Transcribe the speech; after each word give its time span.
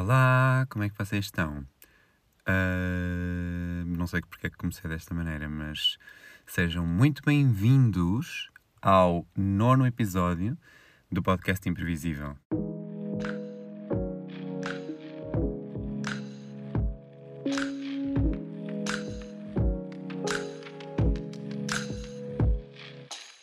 Olá, 0.00 0.64
como 0.70 0.84
é 0.84 0.88
que 0.88 0.96
vocês 0.96 1.24
estão? 1.24 1.66
Uh, 2.48 3.84
não 3.84 4.06
sei 4.06 4.20
porque 4.20 4.46
é 4.46 4.50
que 4.50 4.56
comecei 4.56 4.88
desta 4.88 5.12
maneira, 5.12 5.48
mas 5.48 5.98
sejam 6.46 6.86
muito 6.86 7.20
bem-vindos 7.26 8.48
ao 8.80 9.26
nono 9.36 9.84
episódio 9.84 10.56
do 11.10 11.20
podcast 11.20 11.68
Imprevisível. 11.68 12.36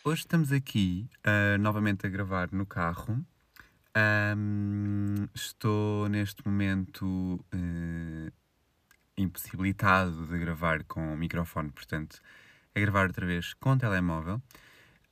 Hoje 0.06 0.22
estamos 0.22 0.54
aqui 0.54 1.10
uh, 1.28 1.58
novamente 1.58 2.08
a 2.08 2.10
gravar 2.10 2.50
no 2.54 2.66
carro. 2.66 3.26
Um, 3.98 5.28
estou 5.34 6.10
neste 6.10 6.46
momento 6.46 7.06
uh, 7.06 8.32
impossibilitado 9.18 10.28
de 10.28 10.38
gravar 10.38 10.84
com 10.84 11.14
o 11.14 11.18
microfone, 11.18 11.72
portanto, 11.72 12.20
a 12.76 12.80
gravar 12.80 13.08
outra 13.08 13.26
vez 13.26 13.54
com 13.54 13.72
o 13.72 13.78
telemóvel. 13.78 14.42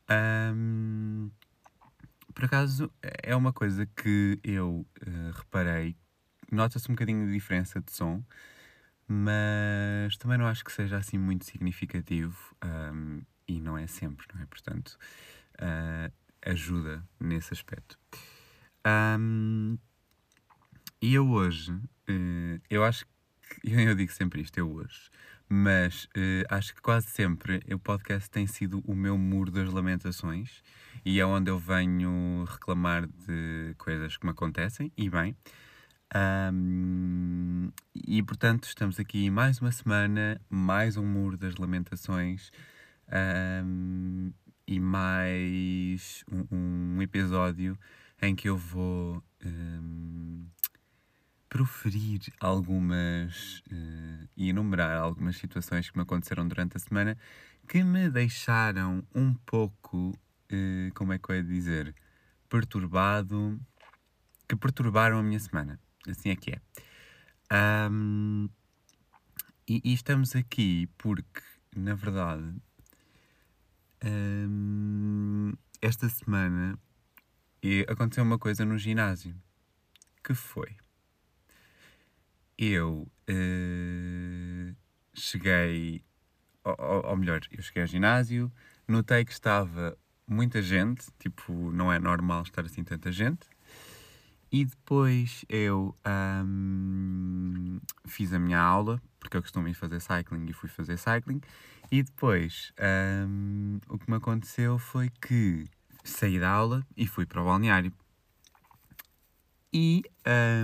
Um, 0.09 1.31
por 2.34 2.45
acaso, 2.45 2.91
é 3.02 3.34
uma 3.35 3.53
coisa 3.53 3.85
que 3.85 4.39
eu 4.44 4.86
uh, 5.08 5.31
reparei. 5.34 5.95
Nota-se 6.52 6.89
um 6.91 6.95
bocadinho 6.95 7.25
de 7.25 7.34
diferença 7.34 7.80
de 7.80 7.91
som, 7.91 8.22
mas 9.08 10.17
também 10.17 10.38
não 10.38 10.47
acho 10.47 10.63
que 10.63 10.72
seja 10.73 10.97
assim 10.97 11.17
muito 11.17 11.45
significativo. 11.45 12.38
Um, 12.63 13.22
e 13.47 13.61
não 13.61 13.77
é 13.77 13.88
sempre, 13.88 14.25
não 14.34 14.41
é? 14.41 14.45
Portanto, 14.45 14.97
uh, 15.55 16.11
ajuda 16.45 17.03
nesse 17.20 17.53
aspecto. 17.53 18.02
Um, 18.86 19.78
e 21.02 21.14
eu 21.14 21.30
hoje, 21.30 21.72
uh, 21.72 22.62
eu 22.70 22.84
acho 22.84 23.06
que, 23.06 23.12
eu 23.72 23.96
digo 23.96 24.12
sempre 24.12 24.42
isto, 24.42 24.58
eu 24.58 24.72
hoje, 24.72 25.09
mas 25.50 26.06
uh, 26.06 26.45
acho 26.50 26.73
que 26.73 26.81
quase 26.81 27.08
sempre 27.08 27.62
o 27.72 27.80
podcast 27.80 28.30
tem 28.30 28.48
sido 28.48 28.81
o 28.86 28.95
meu 28.95 29.17
muro 29.17 29.52
das 29.52 29.70
lamentações 29.70 30.64
e 31.06 31.20
é 31.20 31.25
onde 31.25 31.52
eu 31.52 31.59
venho 31.59 32.45
reclamar 32.45 33.08
de 33.08 33.75
coisas 33.78 34.17
que 34.17 34.25
me 34.25 34.31
acontecem, 34.31 34.92
e 34.97 35.09
bem. 35.09 35.36
Um, 36.16 37.72
e 37.95 38.22
portanto, 38.22 38.66
estamos 38.66 39.00
aqui 39.00 39.30
mais 39.31 39.59
uma 39.59 39.72
semana, 39.72 40.40
mais 40.50 40.95
um 40.95 41.06
muro 41.06 41.36
das 41.36 41.56
lamentações 41.56 42.52
um, 43.66 44.31
e 44.68 44.80
mais 44.80 46.23
um, 46.31 46.56
um, 46.56 47.02
episódio 47.02 47.78
em 48.23 48.35
que 48.35 48.47
eu 48.47 48.57
vou 48.57 49.21
um, 49.45 50.47
proferir 51.49 52.21
algumas 52.39 53.59
uh, 53.69 54.29
e 54.35 54.49
enumerar 54.49 54.97
algumas 54.97 55.35
situações 55.35 55.89
que 55.89 55.97
me 55.97 56.03
aconteceram 56.03 56.47
durante 56.47 56.77
a 56.77 56.79
semana 56.79 57.17
que 57.67 57.83
me 57.83 58.09
deixaram 58.09 59.05
um 59.13 59.33
pouco, 59.33 60.09
uh, 60.09 60.94
como 60.95 61.11
é 61.11 61.19
que 61.19 61.31
eu 61.31 61.35
ia 61.35 61.44
dizer, 61.44 61.94
perturbado, 62.49 63.59
que 64.47 64.55
perturbaram 64.55 65.19
a 65.19 65.23
minha 65.23 65.39
semana. 65.39 65.77
Assim 66.07 66.29
é 66.29 66.35
que 66.38 66.51
é. 66.51 67.89
Um, 67.91 68.47
e, 69.67 69.81
e, 69.83 69.94
estamos 69.94 70.33
aqui 70.35 70.88
porque, 70.97 71.41
na 71.75 71.94
verdade, 71.94 72.55
esta 75.81 76.09
semana 76.09 76.77
aconteceu 77.88 78.23
uma 78.23 78.38
coisa 78.38 78.66
no 78.66 78.78
ginásio. 78.78 79.36
Que 80.23 80.33
foi? 80.33 80.75
Eu 82.58 83.08
uh, 83.30 84.75
cheguei, 85.14 86.03
ou, 86.64 87.06
ou, 87.06 87.17
melhor, 87.17 87.41
eu 87.52 87.61
cheguei 87.61 87.84
ao 87.84 87.88
ginásio, 87.88 88.52
notei 88.88 89.25
que 89.25 89.31
estava 89.31 89.97
muita 90.28 90.62
gente, 90.62 91.06
tipo, 91.19 91.72
não 91.72 91.91
é 91.91 92.00
normal 92.00 92.44
estar 92.44 92.66
assim 92.66 92.84
tanta 92.84 93.12
gente. 93.12 93.47
E 94.51 94.66
depois 94.66 95.44
eu 95.50 95.97
um, 96.45 97.80
fiz 98.06 98.31
a 98.34 98.40
minha 98.40 98.59
aula, 98.59 99.01
porque 99.19 99.35
eu 99.35 99.41
costumo 99.41 99.68
ir 99.68 99.74
fazer 99.74 100.00
cycling 100.00 100.45
e 100.47 100.53
fui 100.53 100.69
fazer 100.69 100.97
cycling. 100.97 101.41
E 101.91 102.03
depois, 102.03 102.72
um, 103.28 103.80
o 103.90 103.97
que 103.97 104.09
me 104.09 104.18
aconteceu 104.18 104.78
foi 104.78 105.09
que 105.09 105.66
saí 106.03 106.40
da 106.40 106.50
aula 106.50 106.86
e 106.96 107.08
fui 107.08 107.25
para 107.25 107.41
o 107.41 107.46
balneário. 107.46 107.94
E 109.72 110.03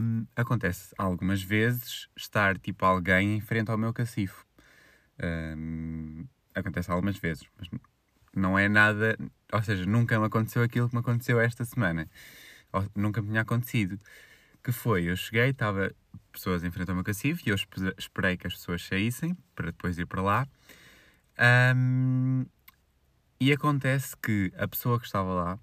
um, 0.02 0.26
acontece 0.36 0.94
algumas 0.98 1.42
vezes 1.42 2.08
estar 2.16 2.60
tipo 2.60 2.86
alguém 2.86 3.36
em 3.38 3.42
frente 3.42 3.72
ao 3.72 3.78
meu 3.78 3.92
cacifo. 3.92 4.46
Um, 5.22 6.26
acontece 6.54 6.92
algumas 6.92 7.18
vezes, 7.18 7.44
mas 7.58 7.68
não 8.36 8.58
é 8.58 8.70
nada. 8.70 9.18
Ou 9.52 9.64
seja, 9.64 9.86
nunca 9.86 10.20
me 10.20 10.26
aconteceu 10.26 10.62
aquilo 10.62 10.88
que 10.88 10.96
me 10.96 11.00
aconteceu 11.00 11.40
esta 11.40 11.66
semana. 11.66 12.08
Ou, 12.72 12.88
nunca 12.96 13.22
me 13.22 13.30
tinha 13.30 13.42
acontecido. 13.42 14.00
Que 14.64 14.72
foi, 14.72 15.06
eu 15.06 15.16
cheguei, 15.16 15.50
estava 15.50 15.92
pessoas 16.32 16.64
em 16.64 16.70
frente 16.70 16.90
ao 16.90 16.96
meu 16.96 17.04
cacifo 17.04 17.42
e 17.46 17.50
eu 17.50 17.56
esperei 17.98 18.38
que 18.38 18.46
as 18.46 18.54
pessoas 18.54 18.86
saíssem 18.86 19.36
para 19.56 19.68
depois 19.68 19.98
ir 19.98 20.06
para 20.06 20.22
lá. 20.22 20.48
Um, 21.76 22.46
e 23.40 23.52
acontece 23.54 24.16
que 24.18 24.52
a 24.58 24.68
pessoa 24.68 25.00
que 25.00 25.06
estava 25.06 25.34
lá 25.34 25.60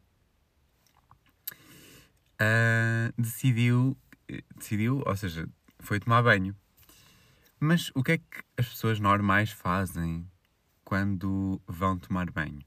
uh, 2.40 3.12
decidiu, 3.20 3.96
decidiu, 4.56 5.02
ou 5.04 5.16
seja, 5.16 5.48
foi 5.80 6.00
tomar 6.00 6.22
banho. 6.22 6.56
Mas 7.60 7.90
o 7.94 8.02
que 8.02 8.12
é 8.12 8.18
que 8.18 8.42
as 8.56 8.68
pessoas 8.68 9.00
normais 9.00 9.50
fazem 9.50 10.28
quando 10.84 11.60
vão 11.66 11.98
tomar 11.98 12.30
banho? 12.30 12.64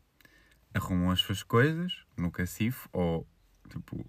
Arrumam 0.73 1.11
as 1.11 1.19
suas 1.19 1.43
coisas 1.43 2.05
no 2.17 2.31
cacifo 2.31 2.87
ou, 2.91 3.27
tipo, 3.69 4.05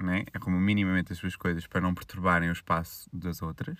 né? 0.00 0.24
arrumam 0.32 0.60
minimamente 0.60 1.12
as 1.12 1.18
suas 1.18 1.36
coisas 1.36 1.66
para 1.66 1.80
não 1.80 1.94
perturbarem 1.94 2.48
o 2.48 2.52
espaço 2.52 3.08
das 3.12 3.42
outras 3.42 3.78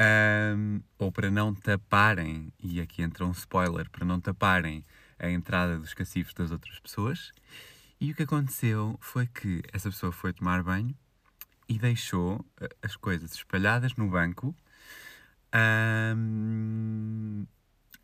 um, 0.00 0.80
ou 0.98 1.12
para 1.12 1.30
não 1.30 1.54
taparem, 1.54 2.52
e 2.58 2.80
aqui 2.80 3.02
entra 3.02 3.24
um 3.24 3.30
spoiler, 3.30 3.88
para 3.90 4.04
não 4.04 4.20
taparem 4.20 4.84
a 5.18 5.30
entrada 5.30 5.78
dos 5.78 5.94
cacifos 5.94 6.34
das 6.34 6.50
outras 6.50 6.78
pessoas. 6.78 7.32
E 8.00 8.12
o 8.12 8.14
que 8.14 8.24
aconteceu 8.24 8.98
foi 9.00 9.26
que 9.26 9.62
essa 9.72 9.90
pessoa 9.90 10.12
foi 10.12 10.32
tomar 10.32 10.62
banho 10.62 10.94
e 11.68 11.78
deixou 11.78 12.44
eh, 12.60 12.68
as 12.82 12.96
coisas 12.96 13.32
espalhadas 13.34 13.94
no 13.94 14.08
banco 14.08 14.54
um, 16.16 17.46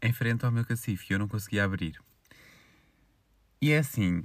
em 0.00 0.12
frente 0.12 0.44
ao 0.44 0.53
meu 0.53 0.65
cacifo 0.65 1.04
e 1.09 1.12
eu 1.12 1.19
não 1.19 1.28
conseguia 1.28 1.65
abrir. 1.65 2.00
E 3.60 3.72
é 3.72 3.78
assim, 3.78 4.25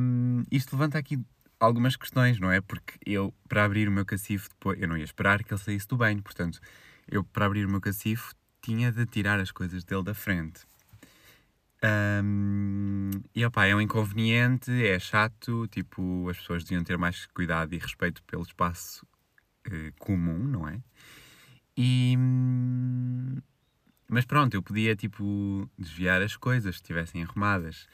um, 0.00 0.44
isto 0.50 0.72
levanta 0.72 0.98
aqui 0.98 1.18
algumas 1.60 1.96
questões, 1.96 2.38
não 2.38 2.50
é? 2.50 2.60
Porque 2.60 2.94
eu, 3.04 3.34
para 3.48 3.64
abrir 3.64 3.88
o 3.88 3.92
meu 3.92 4.06
cacifo, 4.06 4.48
depois, 4.48 4.80
eu 4.80 4.88
não 4.88 4.96
ia 4.96 5.04
esperar 5.04 5.42
que 5.42 5.52
ele 5.52 5.60
saísse 5.60 5.86
do 5.88 5.96
banho, 5.96 6.22
portanto, 6.22 6.60
eu, 7.06 7.24
para 7.24 7.46
abrir 7.46 7.66
o 7.66 7.70
meu 7.70 7.80
cacifo, 7.80 8.34
tinha 8.62 8.92
de 8.92 9.04
tirar 9.06 9.40
as 9.40 9.50
coisas 9.50 9.84
dele 9.84 10.02
da 10.02 10.14
frente. 10.14 10.60
Um, 11.84 13.10
e 13.34 13.44
opá, 13.44 13.66
é 13.66 13.74
um 13.74 13.80
inconveniente, 13.80 14.70
é 14.84 14.98
chato, 14.98 15.68
tipo, 15.68 16.28
as 16.28 16.36
pessoas 16.38 16.64
deviam 16.64 16.82
ter 16.82 16.98
mais 16.98 17.26
cuidado 17.26 17.72
e 17.72 17.78
respeito 17.78 18.22
pelo 18.24 18.42
espaço 18.42 19.06
uh, 19.68 19.92
comum, 19.98 20.38
não 20.38 20.68
é? 20.68 20.82
E, 21.76 22.16
mas 24.08 24.24
pronto, 24.24 24.54
eu 24.54 24.62
podia, 24.62 24.96
tipo, 24.96 25.70
desviar 25.78 26.20
as 26.20 26.36
coisas 26.36 26.74
se 26.74 26.80
estivessem 26.80 27.22
arrumadas. 27.22 27.86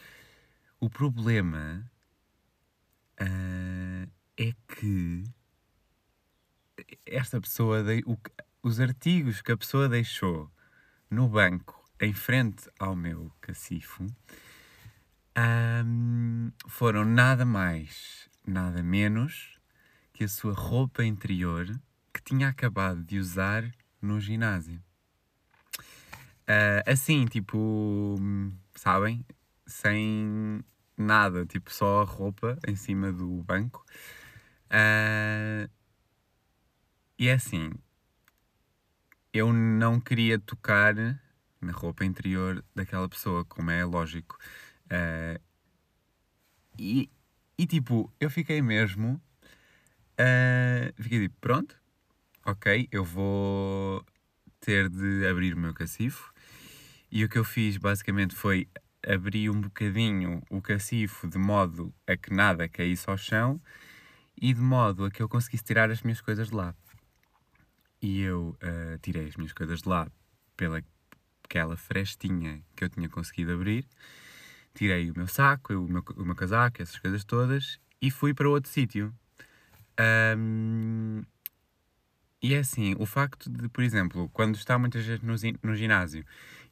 O 0.80 0.88
problema 0.88 1.84
uh, 3.20 4.10
é 4.38 4.52
que 4.66 5.24
esta 7.04 7.38
pessoa, 7.38 7.82
de, 7.82 8.02
o, 8.06 8.16
os 8.62 8.80
artigos 8.80 9.42
que 9.42 9.52
a 9.52 9.56
pessoa 9.56 9.88
deixou 9.90 10.50
no 11.10 11.28
banco 11.28 11.83
em 12.04 12.12
frente 12.12 12.68
ao 12.78 12.94
meu 12.94 13.32
cacifo 13.40 14.06
um, 15.36 16.52
foram 16.68 17.04
nada 17.04 17.44
mais, 17.44 18.28
nada 18.46 18.82
menos 18.82 19.58
que 20.12 20.24
a 20.24 20.28
sua 20.28 20.52
roupa 20.54 21.04
interior 21.04 21.66
que 22.12 22.22
tinha 22.22 22.48
acabado 22.48 23.02
de 23.02 23.18
usar 23.18 23.68
no 24.00 24.20
ginásio. 24.20 24.80
Uh, 26.42 26.84
assim, 26.86 27.24
tipo, 27.26 28.16
sabem? 28.74 29.24
Sem 29.66 30.62
nada, 30.96 31.44
tipo 31.46 31.72
só 31.72 32.02
a 32.02 32.04
roupa 32.04 32.58
em 32.68 32.76
cima 32.76 33.12
do 33.12 33.42
banco. 33.42 33.84
Uh, 34.66 35.68
e 37.18 37.28
é 37.28 37.32
assim, 37.32 37.72
eu 39.32 39.52
não 39.52 39.98
queria 39.98 40.38
tocar 40.38 40.94
na 41.64 41.72
roupa 41.72 42.04
interior 42.04 42.64
daquela 42.74 43.08
pessoa, 43.08 43.44
como 43.44 43.70
é 43.70 43.84
lógico. 43.84 44.38
Uh, 44.86 45.40
e, 46.78 47.10
e 47.58 47.66
tipo, 47.66 48.12
eu 48.20 48.30
fiquei 48.30 48.60
mesmo 48.62 49.20
Uh, 50.14 50.94
fiquei 51.02 51.22
tipo, 51.22 51.36
pronto, 51.40 51.76
ok, 52.46 52.88
eu 52.92 53.04
vou 53.04 54.04
ter 54.60 54.88
de 54.88 55.26
abrir 55.26 55.54
o 55.54 55.58
meu 55.58 55.74
cacifo. 55.74 56.32
E 57.10 57.24
o 57.24 57.28
que 57.28 57.38
eu 57.38 57.44
fiz 57.44 57.76
basicamente 57.76 58.34
foi 58.34 58.68
abrir 59.06 59.50
um 59.50 59.60
bocadinho 59.60 60.42
o 60.50 60.62
cacifo 60.62 61.28
de 61.28 61.38
modo 61.38 61.92
a 62.06 62.16
que 62.16 62.32
nada 62.32 62.68
caísse 62.68 63.08
ao 63.10 63.18
chão 63.18 63.60
e 64.40 64.54
de 64.54 64.60
modo 64.60 65.04
a 65.04 65.10
que 65.10 65.22
eu 65.22 65.28
conseguisse 65.28 65.64
tirar 65.64 65.90
as 65.90 66.02
minhas 66.02 66.20
coisas 66.20 66.48
de 66.48 66.54
lá. 66.54 66.74
E 68.00 68.20
eu 68.20 68.56
uh, 68.62 68.98
tirei 69.02 69.26
as 69.26 69.36
minhas 69.36 69.52
coisas 69.52 69.82
de 69.82 69.88
lá 69.88 70.08
pela 70.56 70.82
aquela 71.44 71.76
frestinha 71.76 72.62
que 72.74 72.84
eu 72.84 72.88
tinha 72.88 73.08
conseguido 73.08 73.52
abrir. 73.52 73.86
Tirei 74.74 75.10
o 75.10 75.14
meu 75.16 75.28
saco, 75.28 75.72
o 75.74 75.88
meu, 75.88 76.02
o 76.16 76.24
meu 76.24 76.34
casaco, 76.34 76.82
essas 76.82 76.98
coisas 76.98 77.24
todas 77.24 77.78
e 78.04 78.10
fui 78.10 78.34
para 78.34 78.48
outro 78.48 78.70
sítio. 78.70 79.14
Um, 80.36 81.22
e 82.42 82.52
é 82.52 82.58
assim, 82.58 82.94
o 82.98 83.06
facto 83.06 83.48
de, 83.48 83.68
por 83.70 83.82
exemplo, 83.82 84.28
quando 84.30 84.56
está 84.56 84.78
muita 84.78 85.00
gente 85.00 85.24
no, 85.24 85.34
no 85.62 85.74
ginásio 85.74 86.22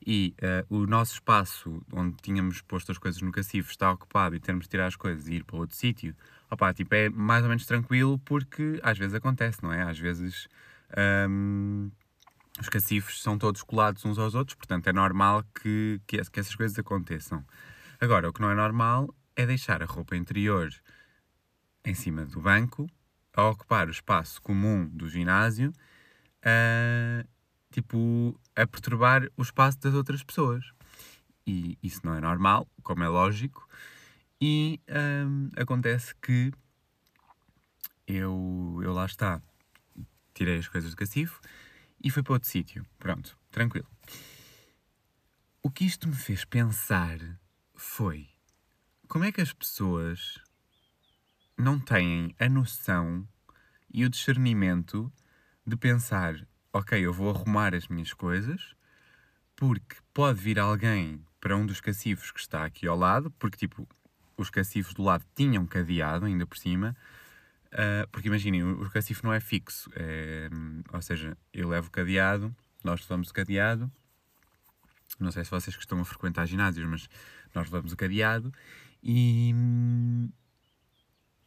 e 0.06 0.34
uh, 0.42 0.76
o 0.76 0.86
nosso 0.86 1.14
espaço 1.14 1.82
onde 1.90 2.16
tínhamos 2.20 2.60
posto 2.60 2.92
as 2.92 2.98
coisas 2.98 3.22
no 3.22 3.32
cacifo 3.32 3.70
está 3.70 3.90
ocupado 3.90 4.36
e 4.36 4.40
termos 4.40 4.66
de 4.66 4.70
tirar 4.70 4.86
as 4.88 4.96
coisas 4.96 5.28
e 5.28 5.36
ir 5.36 5.44
para 5.44 5.56
outro 5.56 5.74
sítio, 5.74 6.14
opá, 6.50 6.74
tipo, 6.74 6.94
é 6.94 7.08
mais 7.08 7.42
ou 7.42 7.48
menos 7.48 7.64
tranquilo 7.64 8.18
porque 8.18 8.78
às 8.82 8.98
vezes 8.98 9.14
acontece, 9.14 9.62
não 9.62 9.72
é? 9.72 9.82
Às 9.82 9.98
vezes 9.98 10.46
um, 11.30 11.90
os 12.60 12.68
cacifos 12.68 13.22
são 13.22 13.38
todos 13.38 13.62
colados 13.62 14.04
uns 14.04 14.18
aos 14.18 14.34
outros, 14.34 14.54
portanto 14.54 14.86
é 14.86 14.92
normal 14.92 15.44
que, 15.54 16.00
que, 16.06 16.22
que 16.30 16.40
essas 16.40 16.54
coisas 16.54 16.78
aconteçam. 16.78 17.44
Agora, 18.00 18.28
o 18.28 18.32
que 18.32 18.40
não 18.40 18.50
é 18.50 18.54
normal 18.54 19.14
é 19.34 19.46
deixar 19.46 19.82
a 19.82 19.86
roupa 19.86 20.16
interior 20.16 20.70
em 21.84 21.94
cima 21.94 22.24
do 22.24 22.40
banco, 22.40 22.88
a 23.34 23.48
ocupar 23.48 23.88
o 23.88 23.90
espaço 23.90 24.40
comum 24.42 24.86
do 24.88 25.08
ginásio, 25.08 25.72
a, 26.42 27.24
tipo, 27.70 28.38
a 28.54 28.66
perturbar 28.66 29.28
o 29.36 29.42
espaço 29.42 29.80
das 29.80 29.94
outras 29.94 30.22
pessoas. 30.22 30.64
E 31.46 31.78
isso 31.82 32.00
não 32.04 32.14
é 32.14 32.20
normal, 32.20 32.68
como 32.82 33.02
é 33.02 33.08
lógico, 33.08 33.66
e 34.40 34.80
um, 35.26 35.50
acontece 35.56 36.14
que 36.20 36.52
eu, 38.06 38.80
eu 38.82 38.92
lá 38.92 39.06
está, 39.06 39.40
tirei 40.34 40.58
as 40.58 40.68
coisas 40.68 40.90
do 40.90 40.96
cacifo 40.96 41.40
e 42.02 42.10
fui 42.10 42.22
para 42.22 42.34
outro 42.34 42.48
sítio. 42.48 42.84
Pronto, 42.98 43.38
tranquilo. 43.50 43.86
O 45.62 45.70
que 45.70 45.84
isto 45.84 46.08
me 46.08 46.14
fez 46.14 46.44
pensar 46.44 47.18
foi 47.74 48.28
como 49.06 49.24
é 49.24 49.30
que 49.30 49.40
as 49.40 49.52
pessoas 49.52 50.40
não 51.56 51.78
têm 51.78 52.34
a 52.38 52.48
noção 52.48 53.26
e 53.92 54.04
o 54.04 54.10
discernimento 54.10 55.12
de 55.66 55.76
pensar: 55.76 56.34
ok, 56.72 56.98
eu 56.98 57.12
vou 57.12 57.30
arrumar 57.30 57.74
as 57.74 57.86
minhas 57.88 58.12
coisas, 58.12 58.74
porque 59.54 59.96
pode 60.12 60.40
vir 60.40 60.58
alguém 60.58 61.24
para 61.40 61.56
um 61.56 61.66
dos 61.66 61.80
cacifos 61.80 62.30
que 62.32 62.40
está 62.40 62.64
aqui 62.64 62.86
ao 62.86 62.96
lado, 62.96 63.30
porque 63.32 63.56
tipo, 63.56 63.86
os 64.36 64.50
cacifos 64.50 64.94
do 64.94 65.02
lado 65.02 65.24
tinham 65.34 65.66
cadeado 65.66 66.24
ainda 66.24 66.46
por 66.46 66.56
cima, 66.56 66.96
uh, 67.72 68.08
porque 68.10 68.28
imaginem, 68.28 68.62
o, 68.62 68.90
cacifo 68.90 69.24
não 69.24 69.32
é 69.32 69.40
fixo, 69.40 69.90
é, 69.94 70.48
ou 70.92 71.02
seja, 71.02 71.36
eu 71.52 71.68
levo 71.68 71.88
o 71.88 71.90
cadeado, 71.90 72.54
nós 72.84 73.00
levamos 73.02 73.30
o 73.30 73.34
cadeado, 73.34 73.90
não 75.18 75.30
sei 75.30 75.44
se 75.44 75.50
vocês 75.50 75.76
costumam 75.76 76.04
frequentar 76.04 76.46
ginásios, 76.46 76.86
mas 76.86 77.08
nós 77.54 77.70
levamos 77.70 77.92
o 77.92 77.96
cadeado 77.96 78.52
e, 79.02 79.54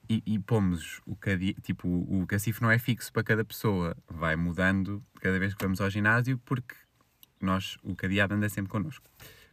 e, 0.10 0.24
e 0.26 0.40
pomos 0.40 1.02
o 1.06 1.16
cadeado, 1.16 1.62
tipo, 1.62 1.88
o 1.88 2.26
cacifo 2.28 2.64
não 2.64 2.72
é 2.72 2.78
fixo 2.78 3.12
para 3.12 3.24
cada 3.24 3.44
pessoa, 3.44 3.96
vai 4.08 4.36
mudando 4.36 5.04
cada 5.20 5.40
vez 5.40 5.54
que 5.54 5.64
vamos 5.64 5.82
ao 5.82 5.90
ginásio 5.90 6.38
porque 6.46 6.76
nós, 7.42 7.78
o 7.84 7.96
cadeado 7.96 8.34
anda 8.34 8.50
sempre 8.50 8.72
connosco. 8.72 9.06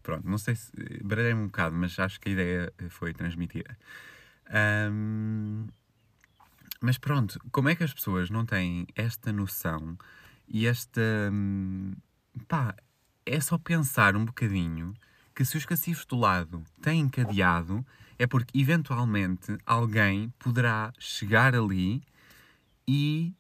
Pronto, 0.03 0.29
não 0.29 0.39
sei 0.39 0.57
se. 0.57 0.73
baralhei 1.05 1.33
um 1.33 1.47
bocado, 1.47 1.77
mas 1.77 1.97
acho 1.99 2.21
que 2.21 2.29
a 2.29 2.33
ideia 2.33 2.73
foi 2.89 3.13
transmitida. 3.13 3.77
Um, 4.91 5.69
mas 6.83 6.99
pronto, 6.99 7.39
como 7.53 7.69
é 7.69 7.77
que 7.77 7.85
as 7.85 7.95
pessoas 7.95 8.29
não 8.29 8.45
têm 8.45 8.87
esta 8.95 9.33
noção 9.33 9.97
e 10.49 10.67
esta. 10.67 11.01
Hum, 11.33 11.95
pá, 12.49 12.75
é 13.25 13.41
só 13.41 13.57
pensar 13.57 14.17
um 14.17 14.25
bocadinho 14.25 14.93
que 15.35 15.45
se 15.45 15.57
os 15.57 15.65
cacifos 15.65 16.05
do 16.05 16.17
lado 16.17 16.63
têm 16.83 17.09
cadeado, 17.09 17.87
é 18.19 18.27
porque 18.27 18.59
eventualmente 18.59 19.57
alguém 19.65 20.31
poderá 20.39 20.93
chegar 20.99 21.55
ali 21.55 22.03
e, 22.87 23.33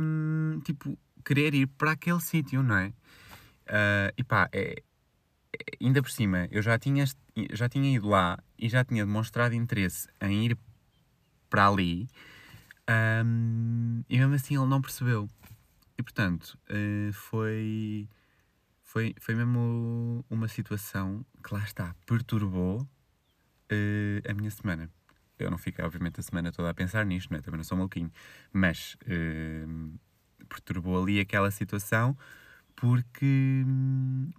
hum, 0.00 0.60
tipo, 0.64 0.98
querer 1.24 1.54
ir 1.54 1.66
para 1.66 1.92
aquele 1.92 2.20
sítio, 2.20 2.62
não 2.62 2.76
é? 2.76 2.88
Uh, 3.68 4.10
e 4.16 4.24
pá, 4.24 4.48
é, 4.50 4.82
é, 5.52 5.84
ainda 5.84 6.02
por 6.02 6.10
cima, 6.10 6.48
eu 6.50 6.62
já 6.62 6.78
tinha, 6.78 7.04
já 7.52 7.68
tinha 7.68 7.94
ido 7.94 8.08
lá 8.08 8.38
e 8.58 8.66
já 8.66 8.82
tinha 8.82 9.04
demonstrado 9.04 9.54
interesse 9.54 10.08
em 10.22 10.46
ir 10.46 10.58
para 11.50 11.68
ali 11.68 12.08
um, 12.88 14.02
e 14.08 14.18
mesmo 14.18 14.34
assim 14.34 14.56
ele 14.56 14.66
não 14.66 14.80
percebeu. 14.80 15.28
E 15.96 16.02
portanto, 16.02 16.58
uh, 16.70 17.12
foi 17.12 18.08
foi, 18.82 19.14
foi 19.20 19.34
mesmo 19.34 20.24
uma 20.30 20.48
situação 20.48 21.24
que 21.44 21.52
lá 21.52 21.62
está, 21.62 21.94
perturbou 22.06 22.80
uh, 22.80 24.30
a 24.30 24.34
minha 24.34 24.50
semana. 24.50 24.90
Eu 25.38 25.50
não 25.50 25.58
fiquei, 25.58 25.84
obviamente, 25.84 26.18
a 26.18 26.22
semana 26.22 26.50
toda 26.50 26.70
a 26.70 26.74
pensar 26.74 27.04
nisto, 27.04 27.30
não 27.30 27.38
é? 27.38 27.42
também 27.42 27.58
não 27.58 27.64
sou 27.64 27.76
maluquinho, 27.76 28.10
mas 28.52 28.96
uh, 29.02 29.98
perturbou 30.48 31.00
ali 31.00 31.20
aquela 31.20 31.50
situação 31.50 32.16
porque, 32.74 33.64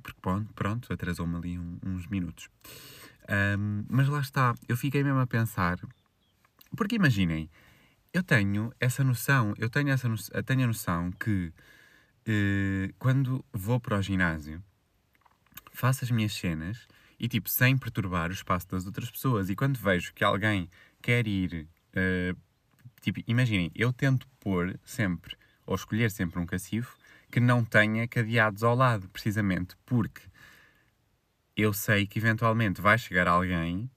porque 0.02 0.19
pronto, 0.22 0.54
pronto 0.54 0.94
atrasou-me 0.94 1.36
ali 1.36 1.60
um, 1.60 1.78
uns 1.86 2.07
minutos. 2.07 2.50
Um, 3.30 3.86
mas 3.88 4.07
lá 4.07 4.19
está, 4.19 4.56
eu 4.68 4.75
fiquei 4.75 5.04
mesmo 5.04 5.19
a 5.19 5.28
pensar, 5.28 5.80
porque 6.75 6.95
imaginem, 6.95 7.50
eu 8.14 8.24
tenho 8.24 8.74
essa 8.80 9.04
noção, 9.04 9.54
eu 9.58 9.70
tenho, 9.70 9.90
essa 9.90 10.08
noção, 10.08 10.44
tenho 10.44 10.64
a 10.64 10.68
noção 10.68 11.12
que 11.12 11.54
uh, 12.28 12.94
quando 12.98 13.46
vou 13.54 13.80
para 13.80 13.98
o 13.98 14.02
ginásio, 14.02 14.64
faço 15.72 16.04
as 16.04 16.12
minhas 16.12 16.34
cenas 16.34 16.88
e, 17.20 17.28
tipo, 17.28 17.50
sem 17.50 17.78
perturbar 17.78 18.30
o 18.30 18.34
espaço 18.34 18.68
das 18.70 18.86
outras 18.86 19.10
pessoas. 19.12 19.50
E 19.50 19.56
quando 19.56 19.78
vejo 19.78 20.14
que 20.14 20.24
alguém 20.24 20.70
quer 21.02 21.28
ir, 21.28 21.68
uh, 21.94 22.38
tipo, 23.02 23.22
imaginem, 23.28 23.72
eu 23.76 23.94
tento 23.94 24.28
pôr 24.40 24.80
sempre, 24.84 25.38
ou 25.66 25.76
escolher 25.76 26.10
sempre 26.10 26.40
um 26.40 26.46
cacifo 26.46 26.98
que 27.31 27.40
não 27.40 27.64
tenha 27.64 28.07
cadeados 28.07 28.64
ao 28.64 28.76
lado, 28.76 29.07
precisamente 29.10 29.76
porque 29.86 30.22
eu 31.56 31.74
sei 31.74 32.07
que 32.07 32.18
eventualmente 32.18 32.81
vai 32.81 32.98
chegar 32.98 33.28
alguém 33.28 33.90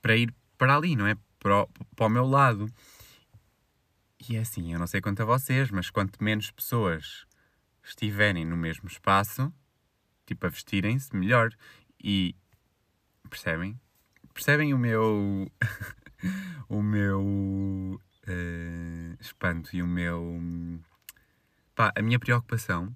para 0.00 0.16
ir 0.16 0.32
para 0.56 0.76
ali, 0.76 0.94
não 0.94 1.06
é? 1.06 1.16
Para 1.42 1.62
o, 1.62 1.68
para 1.96 2.06
o 2.06 2.08
meu 2.08 2.24
lado. 2.24 2.72
E 4.28 4.36
é 4.36 4.40
assim, 4.40 4.72
eu 4.72 4.78
não 4.78 4.86
sei 4.86 5.00
quanto 5.00 5.22
a 5.22 5.24
vocês, 5.24 5.70
mas 5.70 5.90
quanto 5.90 6.22
menos 6.22 6.52
pessoas 6.52 7.26
estiverem 7.82 8.44
no 8.44 8.56
mesmo 8.56 8.88
espaço, 8.88 9.52
tipo 10.24 10.46
a 10.46 10.48
vestirem-se, 10.48 11.14
melhor. 11.16 11.50
E 12.02 12.36
percebem? 13.28 13.80
Percebem 14.32 14.72
o 14.72 14.78
meu. 14.78 15.50
o 16.68 16.80
meu. 16.82 18.00
Uh, 18.28 19.16
espanto 19.20 19.74
e 19.74 19.82
o 19.82 19.86
meu. 19.86 20.40
Pá, 21.74 21.92
a 21.96 22.02
minha 22.02 22.20
preocupação 22.20 22.94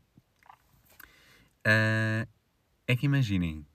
uh, 1.66 2.28
é 2.86 2.96
que 2.96 3.06
imaginem, 3.06 3.66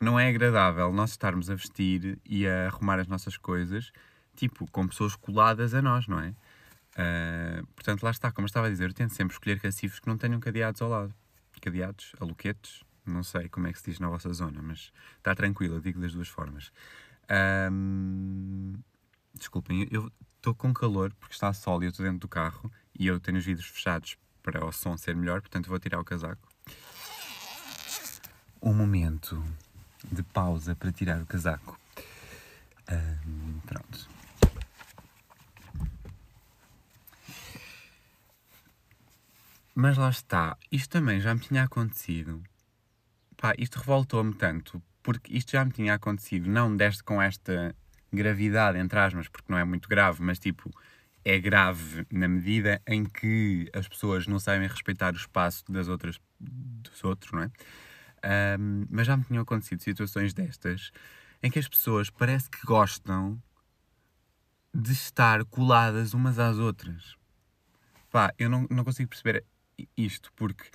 não 0.00 0.18
é 0.18 0.28
agradável 0.28 0.92
nós 0.92 1.10
estarmos 1.10 1.50
a 1.50 1.54
vestir 1.54 2.18
e 2.24 2.46
a 2.46 2.66
arrumar 2.66 2.98
as 2.98 3.06
nossas 3.06 3.36
coisas 3.36 3.92
tipo, 4.36 4.70
com 4.70 4.86
pessoas 4.86 5.16
coladas 5.16 5.74
a 5.74 5.82
nós, 5.82 6.06
não 6.06 6.20
é? 6.20 6.28
Uh, 6.28 7.66
portanto, 7.74 8.02
lá 8.02 8.10
está, 8.10 8.30
como 8.30 8.44
eu 8.44 8.48
estava 8.48 8.68
a 8.68 8.70
dizer, 8.70 8.90
eu 8.90 8.94
tento 8.94 9.14
sempre 9.14 9.34
escolher 9.34 9.58
cacifos 9.60 9.98
que 9.98 10.06
não 10.06 10.16
tenham 10.16 10.38
cadeados 10.38 10.80
ao 10.80 10.88
lado. 10.88 11.14
Cadeados, 11.60 12.12
aluquetes, 12.20 12.84
não 13.04 13.22
sei 13.22 13.48
como 13.48 13.66
é 13.66 13.72
que 13.72 13.78
se 13.78 13.90
diz 13.90 13.98
na 13.98 14.08
vossa 14.08 14.32
zona, 14.32 14.60
mas 14.62 14.92
está 15.16 15.34
tranquilo, 15.34 15.76
eu 15.76 15.80
digo 15.80 16.00
das 16.00 16.12
duas 16.12 16.28
formas. 16.28 16.70
Um, 17.72 18.74
desculpem, 19.34 19.88
eu 19.90 20.12
estou 20.36 20.54
com 20.54 20.72
calor 20.72 21.12
porque 21.18 21.34
está 21.34 21.52
sol 21.52 21.82
e 21.82 21.86
eu 21.86 21.90
estou 21.90 22.04
dentro 22.04 22.20
do 22.20 22.28
carro 22.28 22.70
e 22.98 23.06
eu 23.06 23.18
tenho 23.18 23.38
os 23.38 23.44
vidros 23.44 23.66
fechados 23.66 24.16
para 24.42 24.64
o 24.64 24.70
som 24.70 24.96
ser 24.96 25.16
melhor, 25.16 25.40
portanto 25.40 25.68
vou 25.68 25.78
tirar 25.78 25.98
o 25.98 26.04
casaco. 26.04 26.48
Um 28.62 28.74
momento 28.74 29.42
de 30.10 30.22
pausa 30.22 30.74
para 30.74 30.92
tirar 30.92 31.20
o 31.20 31.26
casaco. 31.26 31.78
Um, 32.90 33.60
pronto. 33.66 34.08
Mas 39.74 39.98
lá 39.98 40.08
está, 40.08 40.56
isto 40.72 40.88
também 40.90 41.20
já 41.20 41.34
me 41.34 41.40
tinha 41.40 41.64
acontecido. 41.64 42.42
Pá, 43.36 43.54
isto 43.58 43.78
revoltou-me 43.78 44.32
tanto, 44.32 44.82
porque 45.02 45.36
isto 45.36 45.52
já 45.52 45.64
me 45.64 45.70
tinha 45.70 45.94
acontecido, 45.94 46.48
não 46.48 46.74
deste 46.74 47.02
com 47.02 47.20
esta 47.20 47.74
gravidade, 48.10 48.78
entre 48.78 48.98
aspas, 48.98 49.28
porque 49.28 49.52
não 49.52 49.58
é 49.58 49.64
muito 49.64 49.86
grave, 49.86 50.22
mas 50.22 50.38
tipo, 50.38 50.70
é 51.22 51.38
grave 51.38 52.06
na 52.10 52.26
medida 52.26 52.80
em 52.86 53.04
que 53.04 53.68
as 53.74 53.86
pessoas 53.86 54.26
não 54.26 54.38
sabem 54.38 54.66
respeitar 54.66 55.12
o 55.12 55.16
espaço 55.16 55.64
das 55.70 55.88
outras, 55.88 56.18
dos 56.40 57.04
outros, 57.04 57.32
não 57.32 57.42
é? 57.42 57.50
Um, 58.58 58.86
mas 58.90 59.06
já 59.06 59.16
me 59.16 59.24
tinham 59.24 59.42
acontecido 59.42 59.80
situações 59.82 60.34
destas 60.34 60.90
em 61.42 61.50
que 61.50 61.58
as 61.58 61.68
pessoas 61.68 62.10
parece 62.10 62.50
que 62.50 62.66
gostam 62.66 63.40
de 64.74 64.92
estar 64.92 65.44
coladas 65.44 66.12
umas 66.12 66.38
às 66.38 66.58
outras. 66.58 67.14
Pá, 68.10 68.34
eu 68.38 68.50
não, 68.50 68.66
não 68.68 68.84
consigo 68.84 69.08
perceber 69.08 69.44
isto 69.96 70.32
porque 70.34 70.68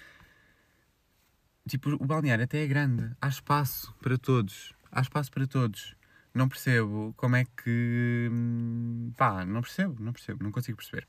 tipo, 1.68 1.92
o 1.92 2.06
balneário 2.06 2.44
até 2.44 2.64
é 2.64 2.68
grande, 2.68 3.12
há 3.22 3.28
espaço 3.28 3.94
para 4.02 4.18
todos, 4.18 4.74
há 4.92 5.02
espaço 5.02 5.32
para 5.32 5.48
todos. 5.48 5.96
Não 6.34 6.48
percebo 6.48 7.14
como 7.18 7.36
é 7.36 7.44
que. 7.46 8.30
Hum, 8.32 9.12
pá, 9.18 9.46
não 9.46 9.62
percebo, 9.62 10.02
não 10.02 10.14
percebo, 10.14 10.44
não 10.44 10.52
consigo 10.52 10.78
perceber. 10.78 11.06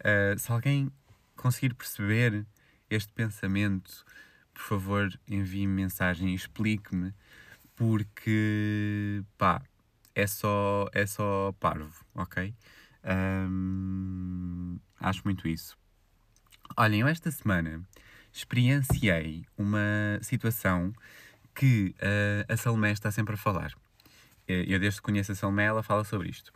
Uh, 0.00 0.38
se 0.38 0.52
alguém 0.52 0.92
conseguir 1.34 1.74
perceber 1.74 2.46
este 2.90 3.10
pensamento, 3.12 4.04
por 4.58 4.64
favor, 4.64 5.20
envie-me 5.28 5.72
mensagem 5.72 6.30
e 6.30 6.34
explique-me, 6.34 7.14
porque, 7.76 9.22
pá, 9.38 9.62
é 10.16 10.26
só, 10.26 10.88
é 10.92 11.06
só 11.06 11.54
parvo, 11.60 12.04
ok? 12.12 12.52
Um, 13.04 14.80
acho 14.98 15.22
muito 15.24 15.46
isso. 15.46 15.78
Olhem, 16.76 17.00
eu 17.00 17.08
esta 17.08 17.30
semana 17.30 17.80
experienciei 18.32 19.46
uma 19.56 20.18
situação 20.22 20.92
que 21.54 21.94
uh, 22.00 22.52
a 22.52 22.56
Salomé 22.56 22.90
está 22.90 23.12
sempre 23.12 23.34
a 23.34 23.38
falar. 23.38 23.72
Eu, 24.48 24.80
desde 24.80 25.00
que 25.00 25.04
conheço 25.04 25.30
a 25.30 25.34
Salomé, 25.36 25.66
ela 25.66 25.84
fala 25.84 26.02
sobre 26.02 26.30
isto. 26.30 26.52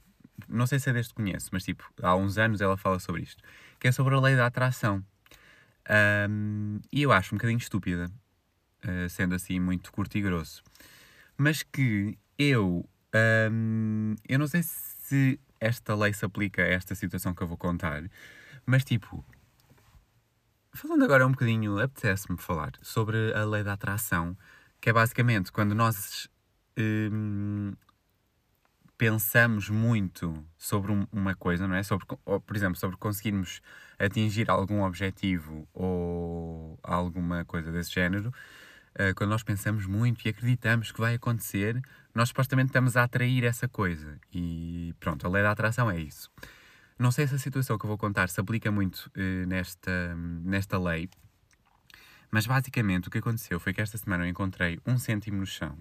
Não 0.49 0.67
sei 0.67 0.81
se 0.81 0.91
é 0.91 0.93
desde 0.93 1.15
que 1.15 1.23
conheço, 1.23 1.51
mas 1.53 1.63
tipo, 1.63 1.89
há 2.03 2.17
uns 2.17 2.37
anos 2.37 2.61
ela 2.61 2.77
fala 2.77 2.99
sobre 2.99 3.23
isto. 3.23 3.45
Que 3.79 3.87
é 3.87 3.93
sobre 3.93 4.15
a 4.15 4.21
lei 4.21 4.35
da 4.35 4.47
atração. 4.47 5.05
Um, 5.91 6.81
e 6.93 7.03
eu 7.03 7.13
acho 7.13 7.35
um 7.35 7.39
bocadinho 7.39 7.59
estúpida, 7.59 8.11
uh, 8.85 9.09
sendo 9.09 9.35
assim 9.35 9.59
muito 9.59 9.93
curto 9.93 10.17
e 10.17 10.21
grosso. 10.21 10.63
Mas 11.37 11.63
que 11.63 12.19
eu. 12.39 12.89
Um, 13.51 14.15
eu 14.29 14.39
não 14.39 14.47
sei 14.47 14.63
se 14.63 15.39
esta 15.61 15.95
lei 15.95 16.13
se 16.13 16.25
aplica 16.25 16.63
a 16.63 16.67
esta 16.67 16.95
situação 16.95 17.35
que 17.35 17.43
eu 17.43 17.47
vou 17.47 17.59
contar, 17.59 18.03
mas 18.65 18.85
tipo, 18.85 19.25
Falando 20.75 21.05
agora 21.05 21.27
um 21.27 21.33
bocadinho, 21.33 21.79
apetece-me 21.79 22.39
falar 22.39 22.73
sobre 22.81 23.35
a 23.35 23.45
lei 23.45 23.63
da 23.63 23.75
atração, 23.75 24.35
que 24.81 24.89
é 24.89 24.93
basicamente 24.93 25.53
quando 25.53 25.75
nós 25.75 26.31
hum, 26.79 27.75
pensamos 29.03 29.69
muito 29.69 30.47
sobre 30.57 30.93
uma 31.11 31.35
coisa, 31.35 31.67
não 31.67 31.75
é? 31.75 31.83
Sobre, 31.83 32.07
por 32.07 32.55
exemplo, 32.55 32.79
sobre 32.79 32.97
conseguirmos 32.97 33.61
atingir 33.99 34.49
algum 34.49 34.85
objetivo 34.85 35.69
ou 35.75 36.79
alguma 36.85 37.45
coisa 37.45 37.73
desse 37.73 37.91
género, 37.91 38.29
uh, 38.29 39.13
quando 39.17 39.31
nós 39.31 39.43
pensamos 39.43 39.87
muito 39.87 40.25
e 40.25 40.29
acreditamos 40.29 40.93
que 40.93 41.01
vai 41.01 41.15
acontecer, 41.17 41.83
nós 42.15 42.29
supostamente 42.29 42.69
estamos 42.69 42.97
a 42.97 43.03
atrair 43.03 43.43
essa 43.43 43.67
coisa. 43.67 44.21
E 44.33 44.95
pronto, 45.01 45.27
a 45.27 45.31
lei 45.31 45.43
da 45.43 45.51
atração 45.51 45.91
é 45.91 45.99
isso. 45.99 46.31
Não 46.97 47.11
sei 47.11 47.27
se 47.27 47.35
a 47.35 47.39
situação 47.39 47.77
que 47.77 47.85
eu 47.85 47.89
vou 47.89 47.99
contar 47.99 48.29
se 48.29 48.41
aplica 48.41 48.71
muito 48.71 49.11
uh, 49.17 49.49
nesta, 49.49 50.15
nesta 50.45 50.79
lei, 50.79 51.11
mas 52.31 52.47
basicamente 52.47 53.09
o 53.09 53.11
que 53.11 53.19
aconteceu 53.19 53.59
foi 53.59 53.75
que 53.75 53.81
esta 53.81 53.99
semana 53.99 54.27
eu 54.27 54.29
encontrei 54.29 54.79
um 54.87 54.97
cêntimo 54.97 55.39
no 55.39 55.47
chão. 55.47 55.77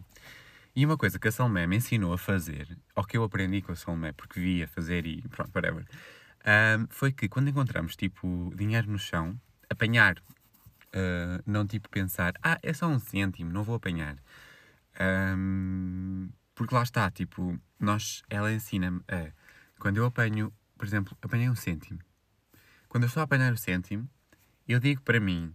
E 0.75 0.85
uma 0.85 0.97
coisa 0.97 1.19
que 1.19 1.27
a 1.27 1.31
Salmé 1.31 1.67
me 1.67 1.77
ensinou 1.77 2.13
a 2.13 2.17
fazer, 2.17 2.77
ou 2.95 3.03
que 3.03 3.17
eu 3.17 3.23
aprendi 3.23 3.61
com 3.61 3.71
a 3.71 3.75
Salmé, 3.75 4.13
porque 4.13 4.39
via 4.39 4.67
fazer 4.67 5.05
e 5.05 5.21
pronto, 5.29 5.51
whatever, 5.53 5.85
um, 6.45 6.87
foi 6.89 7.11
que 7.11 7.27
quando 7.27 7.49
encontramos 7.49 7.95
tipo 7.95 8.53
dinheiro 8.55 8.89
no 8.89 8.97
chão, 8.97 9.39
apanhar, 9.69 10.17
uh, 10.19 11.43
não 11.45 11.67
tipo 11.67 11.89
pensar, 11.89 12.33
ah, 12.41 12.57
é 12.63 12.73
só 12.73 12.87
um 12.87 12.99
cêntimo, 12.99 13.51
não 13.51 13.63
vou 13.63 13.75
apanhar. 13.75 14.17
Um, 15.37 16.29
porque 16.55 16.75
lá 16.75 16.83
está, 16.83 17.09
tipo, 17.11 17.59
nós, 17.79 18.23
ela 18.29 18.51
ensina-me 18.51 19.01
a, 19.07 19.31
quando 19.79 19.97
eu 19.97 20.05
apanho 20.05 20.53
por 20.81 20.87
exemplo, 20.87 21.15
apanhei 21.21 21.47
um 21.47 21.55
cêntimo. 21.55 21.99
Quando 22.89 23.03
eu 23.03 23.07
estou 23.07 23.21
a 23.21 23.23
apanhar 23.25 23.53
o 23.53 23.57
cêntimo, 23.57 24.09
eu 24.67 24.79
digo 24.79 24.99
para 25.03 25.19
mim, 25.19 25.53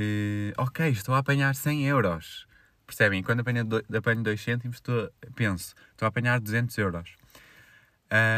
uh, 0.00 0.52
ok, 0.56 0.88
estou 0.88 1.14
a 1.14 1.18
apanhar 1.18 1.54
100 1.54 1.84
euros. 1.84 2.47
Percebem? 2.88 3.22
Quando 3.22 3.40
apanho 3.40 3.66
2 3.66 3.84
apanho 3.94 4.22
dois 4.22 4.40
cêntimos, 4.40 4.78
estou, 4.78 5.12
penso, 5.36 5.74
estou 5.90 6.06
a 6.06 6.08
apanhar 6.08 6.40
200 6.40 6.76
euros. 6.78 7.16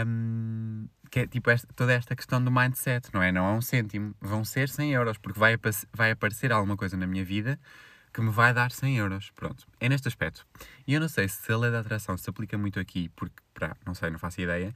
Um, 0.04 0.88
que 1.09 1.21
é 1.21 1.26
tipo 1.28 1.49
esta, 1.50 1.69
toda 1.76 1.92
esta 1.92 2.16
questão 2.16 2.42
do 2.42 2.50
mindset, 2.50 3.14
não 3.14 3.23
é? 3.23 3.30
Não 3.30 3.47
é 3.47 3.52
um 3.52 3.61
cêntimo, 3.61 4.12
vão 4.21 4.45
ser 4.45 4.69
100 4.69 4.92
euros, 4.92 5.19
porque 5.19 5.38
vai, 5.38 5.57
vai 5.92 6.11
aparecer 6.11 6.50
alguma 6.50 6.76
coisa 6.76 6.97
na 6.97 7.07
minha 7.07 7.25
vida 7.25 7.61
que 8.12 8.21
me 8.21 8.30
vai 8.30 8.52
dar 8.52 8.73
100 8.73 8.97
euros. 8.99 9.30
Pronto, 9.37 9.64
é 9.78 9.88
neste 9.88 10.09
aspecto. 10.09 10.45
E 10.85 10.95
eu 10.95 11.00
não 11.00 11.09
sei 11.09 11.28
se 11.28 11.52
a 11.52 11.57
lei 11.57 11.71
da 11.71 11.78
atração 11.78 12.16
se 12.16 12.28
aplica 12.28 12.59
muito 12.59 12.80
aqui, 12.80 13.09
porque, 13.11 13.40
pá, 13.54 13.76
não 13.87 13.95
sei, 13.95 14.11
não 14.11 14.19
faço 14.19 14.40
ideia, 14.40 14.75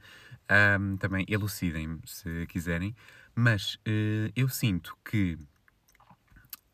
um, 0.79 0.95
também 0.95 1.25
elucidem-me 1.27 1.99
se 2.05 2.47
quiserem, 2.47 2.95
mas 3.35 3.75
uh, 3.75 4.31
eu 4.37 4.47
sinto 4.47 4.97
que. 5.03 5.37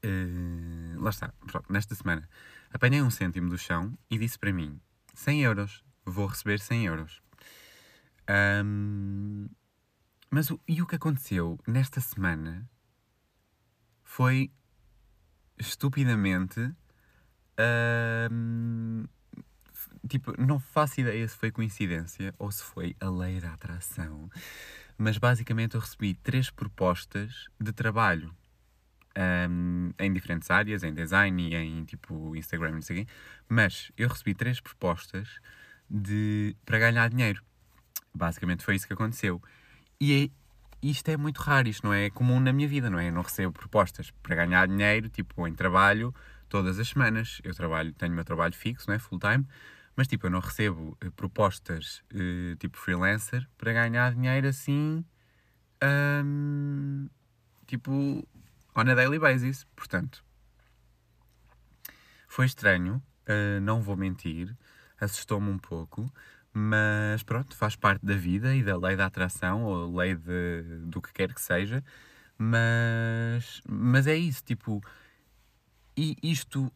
Uh, 0.06 1.02
lá 1.02 1.10
está, 1.10 1.34
pronto, 1.48 1.74
nesta 1.74 1.96
semana 1.96 2.30
apanhei 2.74 3.02
um 3.02 3.10
cêntimo 3.10 3.50
do 3.50 3.58
chão 3.58 3.98
e 4.10 4.18
disse 4.18 4.38
para 4.38 4.54
mim: 4.54 4.80
100 5.14 5.44
euros, 5.44 5.84
vou 6.06 6.28
receber 6.28 6.60
100 6.60 6.86
euros. 6.86 7.22
Um, 8.64 9.50
mas 10.30 10.50
o, 10.50 10.60
e 10.68 10.82
o 10.82 10.88
que 10.88 10.96
aconteceu 10.96 11.60
nesta 11.68 12.00
semana 12.00 12.70
foi 14.04 14.52
estupidamente. 15.58 16.74
Um, 18.32 19.06
tipo, 20.08 20.34
não 20.42 20.60
faço 20.60 21.02
ideia 21.02 21.28
se 21.28 21.36
foi 21.36 21.52
coincidência 21.52 22.34
ou 22.40 22.52
se 22.52 22.64
foi 22.64 22.96
a 23.00 23.10
lei 23.10 23.40
da 23.40 23.54
atração, 23.54 24.30
mas 24.98 25.18
basicamente 25.18 25.76
eu 25.76 25.82
recebi 25.82 26.14
três 26.14 26.50
propostas 26.50 27.50
de 27.60 27.72
trabalho 27.72 28.36
um, 29.50 29.92
em 30.00 30.14
diferentes 30.14 30.50
áreas, 30.50 30.84
em 30.84 30.94
design 30.94 31.50
e 31.50 31.56
em 31.56 31.84
tipo 31.86 32.36
Instagram, 32.36 32.72
não 32.72 32.82
sei 32.82 33.06
quê, 33.06 33.12
mas 33.50 33.92
eu 33.98 34.08
recebi 34.08 34.34
três 34.34 34.60
propostas 34.60 35.40
de, 35.90 36.56
para 36.66 36.80
ganhar 36.80 37.10
dinheiro. 37.10 37.44
Basicamente 38.14 38.64
foi 38.64 38.76
isso 38.76 38.88
que 38.88 38.94
aconteceu. 38.94 39.42
E 40.00 40.26
é, 40.26 40.30
isto 40.88 41.10
é 41.10 41.18
muito 41.18 41.40
raro, 41.40 41.68
isto 41.68 41.86
não 41.86 41.94
é 41.94 42.10
comum 42.10 42.40
na 42.40 42.52
minha 42.52 42.68
vida, 42.68 42.90
não 42.90 43.00
é? 43.00 43.10
Eu 43.10 43.14
não 43.14 43.22
recebo 43.22 43.52
propostas 43.52 44.12
para 44.24 44.36
ganhar 44.36 44.68
dinheiro, 44.68 45.10
tipo, 45.10 45.48
em 45.48 45.54
trabalho, 45.54 46.14
todas 46.50 46.80
as 46.80 46.90
semanas. 46.90 47.40
Eu 47.44 47.54
trabalho, 47.54 47.94
tenho 47.94 48.12
o 48.12 48.16
meu 48.16 48.26
trabalho 48.26 48.54
fixo, 48.54 48.88
não 48.88 48.96
é? 48.96 49.00
Full 49.00 49.20
time 49.20 49.46
mas 49.96 50.08
tipo, 50.08 50.26
eu 50.26 50.32
não 50.32 50.40
recebo 50.40 50.98
uh, 51.04 51.12
propostas 51.12 52.02
uh, 52.14 52.56
tipo 52.58 52.78
freelancer 52.78 53.48
para 53.58 53.74
ganhar 53.74 54.14
dinheiro 54.14 54.48
assim, 54.48 55.06
um, 56.24 57.10
tipo, 57.68 58.28
on 58.76 58.90
a 58.90 58.96
daily 58.96 59.20
basis. 59.20 59.66
Portanto, 59.76 60.24
foi 62.28 62.46
estranho, 62.46 63.02
uh, 63.28 63.62
não 63.62 63.82
vou 63.82 63.96
mentir, 63.98 64.56
assustou-me 65.00 65.50
um 65.50 65.58
pouco, 65.58 66.12
mas 66.54 67.24
pronto, 67.24 67.56
faz 67.56 67.76
parte 67.76 68.06
da 68.06 68.16
vida 68.16 68.56
e 68.56 68.64
da 68.64 68.78
lei 68.78 68.96
da 68.96 69.06
atração 69.06 69.64
ou 69.64 69.96
lei 69.96 70.16
de, 70.16 70.64
do 70.86 71.02
que 71.02 71.14
quer 71.14 71.34
que 71.34 71.42
seja. 71.42 71.84
Mas, 72.38 73.62
mas 73.68 74.08
é 74.08 74.16
isso, 74.16 74.44
tipo, 74.44 74.82
e 75.96 76.18
isto 76.24 76.72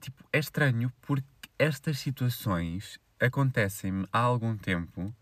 tipo, 0.00 0.24
é 0.32 0.38
estranho 0.38 0.90
porque 1.02 1.26
estas 1.58 1.98
situações 1.98 2.98
acontecem-me 3.20 4.06
há 4.12 4.18
algum 4.18 4.56
tempo, 4.56 5.14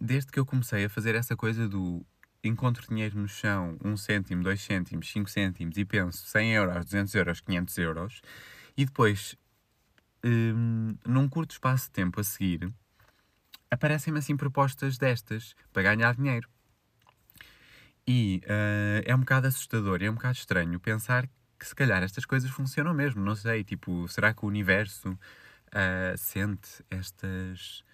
desde 0.00 0.30
que 0.30 0.38
eu 0.38 0.46
comecei 0.46 0.84
a 0.84 0.90
fazer 0.90 1.14
essa 1.14 1.36
coisa 1.36 1.68
do 1.68 2.04
encontro 2.42 2.86
dinheiro 2.88 3.18
no 3.18 3.28
chão, 3.28 3.78
1 3.84 3.88
um 3.90 3.96
cêntimo, 3.96 4.42
2 4.42 4.60
cêntimos, 4.60 5.10
5 5.10 5.30
cêntimos 5.30 5.76
e 5.76 5.84
penso 5.84 6.26
100 6.26 6.54
euros, 6.54 6.84
200 6.84 7.14
euros, 7.14 7.40
500 7.40 7.78
euros 7.78 8.22
e 8.76 8.84
depois, 8.84 9.36
um, 10.24 10.96
num 11.06 11.28
curto 11.28 11.52
espaço 11.52 11.86
de 11.86 11.92
tempo 11.92 12.20
a 12.20 12.24
seguir, 12.24 12.72
aparecem-me 13.70 14.18
assim 14.18 14.36
propostas 14.36 14.98
destas 14.98 15.54
para 15.72 15.82
ganhar 15.82 16.14
dinheiro. 16.14 16.48
E 18.06 18.42
uh, 18.44 19.02
é 19.04 19.14
um 19.14 19.20
bocado 19.20 19.46
assustador, 19.46 20.02
é 20.02 20.10
um 20.10 20.14
bocado 20.14 20.36
estranho 20.36 20.80
pensar 20.80 21.28
que 21.58 21.66
se 21.66 21.74
calhar 21.74 22.02
estas 22.02 22.24
coisas 22.24 22.50
funcionam 22.50 22.92
mesmo, 22.92 23.22
não 23.22 23.36
sei, 23.36 23.62
tipo, 23.62 24.08
será 24.08 24.34
que 24.34 24.44
o 24.44 24.48
universo 24.48 25.10
uh, 25.10 26.18
sente 26.18 26.84
estas, 26.90 27.84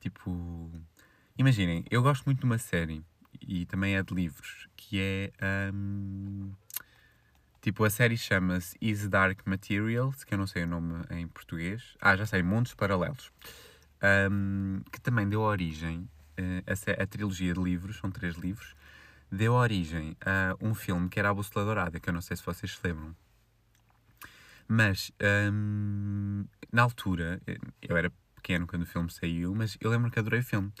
tipo... 0.00 0.70
Imaginem, 1.38 1.84
eu 1.90 2.02
gosto 2.02 2.24
muito 2.24 2.40
de 2.40 2.44
uma 2.44 2.58
série, 2.58 3.04
e 3.46 3.66
também 3.66 3.96
é 3.96 4.02
de 4.02 4.14
livros, 4.14 4.68
que 4.76 4.98
é, 5.00 5.32
um, 5.72 6.52
tipo, 7.60 7.84
a 7.84 7.90
série 7.90 8.16
chama-se 8.16 8.76
Is 8.80 9.08
Dark 9.08 9.40
Materials, 9.46 10.24
que 10.24 10.34
eu 10.34 10.38
não 10.38 10.46
sei 10.46 10.64
o 10.64 10.66
nome 10.66 11.04
em 11.10 11.26
português, 11.28 11.96
ah, 12.00 12.16
já 12.16 12.26
sei, 12.26 12.42
Mundos 12.42 12.74
Paralelos. 12.74 13.32
um, 14.30 14.82
que 14.92 15.00
também 15.00 15.28
deu 15.28 15.40
origem, 15.40 16.08
uh, 16.38 16.98
a, 16.98 17.02
a, 17.02 17.06
trilogia 17.06 17.54
de 17.54 17.60
livros, 17.60 17.96
são 17.96 18.10
três 18.10 18.36
livros, 18.36 18.74
deu 19.30 19.54
origem 19.54 20.16
a 20.24 20.56
um 20.60 20.74
filme 20.74 21.08
que 21.08 21.18
era 21.18 21.30
A 21.30 21.34
Bússola 21.34 21.64
Dourada, 21.64 21.98
que 22.00 22.08
eu 22.08 22.14
não 22.14 22.20
sei 22.20 22.36
se 22.36 22.44
vocês 22.44 22.76
se 22.76 22.86
lembram. 22.86 23.16
Mas, 24.66 25.12
um, 25.52 26.44
na 26.72 26.82
altura, 26.82 27.40
eu 27.82 27.96
era 27.96 28.10
pequeno 28.34 28.66
quando 28.66 28.82
o 28.82 28.86
filme 28.86 29.10
saiu, 29.10 29.54
mas 29.54 29.76
eu 29.80 29.90
lembro 29.90 30.10
que 30.10 30.18
adorei 30.18 30.40
o 30.40 30.44
filme. 30.44 30.72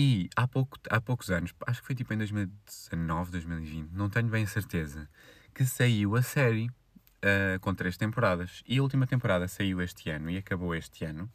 E 0.00 0.30
há, 0.36 0.46
pouco, 0.46 0.78
há 0.88 1.00
poucos 1.00 1.28
anos, 1.28 1.52
acho 1.66 1.80
que 1.80 1.86
foi 1.88 1.96
tipo 1.96 2.14
em 2.14 2.18
2019, 2.18 3.32
2020, 3.32 3.90
não 3.90 4.08
tenho 4.08 4.28
bem 4.28 4.44
a 4.44 4.46
certeza, 4.46 5.10
que 5.52 5.64
saiu 5.64 6.14
a 6.14 6.22
série 6.22 6.68
uh, 6.68 7.58
com 7.60 7.74
três 7.74 7.96
temporadas. 7.96 8.62
E 8.64 8.78
a 8.78 8.82
última 8.82 9.08
temporada 9.08 9.48
saiu 9.48 9.82
este 9.82 10.08
ano 10.08 10.30
e 10.30 10.36
acabou 10.36 10.72
este 10.72 11.04
ano. 11.04 11.28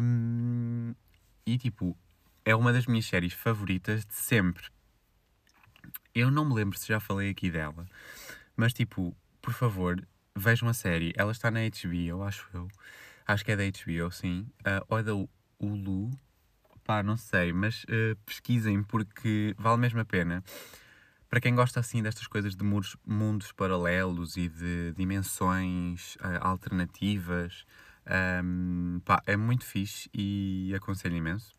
Um, 0.00 0.94
e 1.44 1.58
tipo, 1.58 1.98
é 2.44 2.54
uma 2.54 2.72
das 2.72 2.86
minhas 2.86 3.06
séries 3.06 3.32
favoritas 3.32 4.06
de 4.06 4.14
sempre. 4.14 4.68
Eu 6.14 6.30
não 6.30 6.44
me 6.44 6.54
lembro 6.54 6.78
se 6.78 6.86
já 6.86 7.00
falei 7.00 7.30
aqui 7.30 7.50
dela, 7.50 7.84
mas 8.56 8.72
tipo, 8.72 9.12
por 9.42 9.54
favor, 9.54 10.00
vejam 10.36 10.68
a 10.68 10.72
série. 10.72 11.12
Ela 11.16 11.32
está 11.32 11.50
na 11.50 11.58
HBO, 11.62 12.22
acho 12.22 12.48
eu. 12.54 12.68
Acho 13.26 13.44
que 13.44 13.50
é 13.50 13.56
da 13.56 13.64
HBO, 13.64 14.08
sim. 14.12 14.46
Uh, 14.60 14.86
ou 14.88 14.98
é 15.00 15.02
da 15.02 15.14
Hulu 15.58 16.12
Pá, 16.90 17.04
não 17.04 17.16
sei, 17.16 17.52
mas 17.52 17.84
uh, 17.84 18.16
pesquisem 18.26 18.82
porque 18.82 19.54
vale 19.56 19.80
mesmo 19.80 20.00
a 20.00 20.04
pena. 20.04 20.42
Para 21.28 21.40
quem 21.40 21.54
gosta 21.54 21.78
assim 21.78 22.02
destas 22.02 22.26
coisas 22.26 22.56
de 22.56 22.64
muros, 22.64 22.96
mundos 23.06 23.52
paralelos 23.52 24.36
e 24.36 24.48
de 24.48 24.92
dimensões 24.96 26.16
uh, 26.16 26.40
alternativas, 26.40 27.64
um, 28.04 28.96
ehm, 28.96 29.00
pá, 29.04 29.22
é 29.24 29.36
muito 29.36 29.64
fixe 29.64 30.10
e 30.12 30.74
aconselho 30.74 31.14
imenso. 31.14 31.54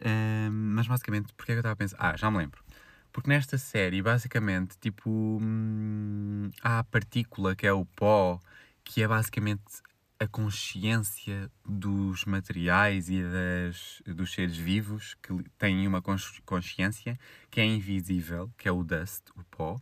Um, 0.00 0.08
ehm, 0.08 0.50
mas 0.74 0.86
basicamente, 0.86 1.34
porque 1.34 1.52
é 1.52 1.54
que 1.54 1.58
eu 1.58 1.60
estava 1.60 1.74
a 1.74 1.76
pensar? 1.76 1.98
Ah, 2.00 2.16
já 2.16 2.30
me 2.30 2.38
lembro. 2.38 2.64
Porque 3.12 3.28
nesta 3.28 3.58
série, 3.58 4.00
basicamente, 4.00 4.78
tipo, 4.78 5.10
hum, 5.10 6.50
há 6.62 6.78
a 6.78 6.84
partícula 6.84 7.54
que 7.54 7.66
é 7.66 7.72
o 7.74 7.84
pó, 7.84 8.40
que 8.82 9.02
é 9.02 9.06
basicamente 9.06 9.82
a 10.22 10.28
consciência 10.28 11.50
dos 11.64 12.24
materiais 12.24 13.08
e 13.08 13.22
das, 13.22 14.02
dos 14.06 14.32
seres 14.32 14.56
vivos 14.56 15.14
que 15.22 15.32
têm 15.58 15.86
uma 15.86 16.00
consciência 16.44 17.18
que 17.50 17.60
é 17.60 17.64
invisível, 17.64 18.50
que 18.56 18.68
é 18.68 18.72
o 18.72 18.84
dust, 18.84 19.24
o 19.34 19.42
pó, 19.44 19.80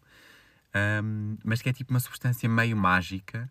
um, 1.04 1.37
mas 1.44 1.61
que 1.61 1.68
é 1.68 1.73
tipo 1.73 1.92
uma 1.92 2.00
substância 2.00 2.49
meio 2.49 2.76
mágica, 2.76 3.50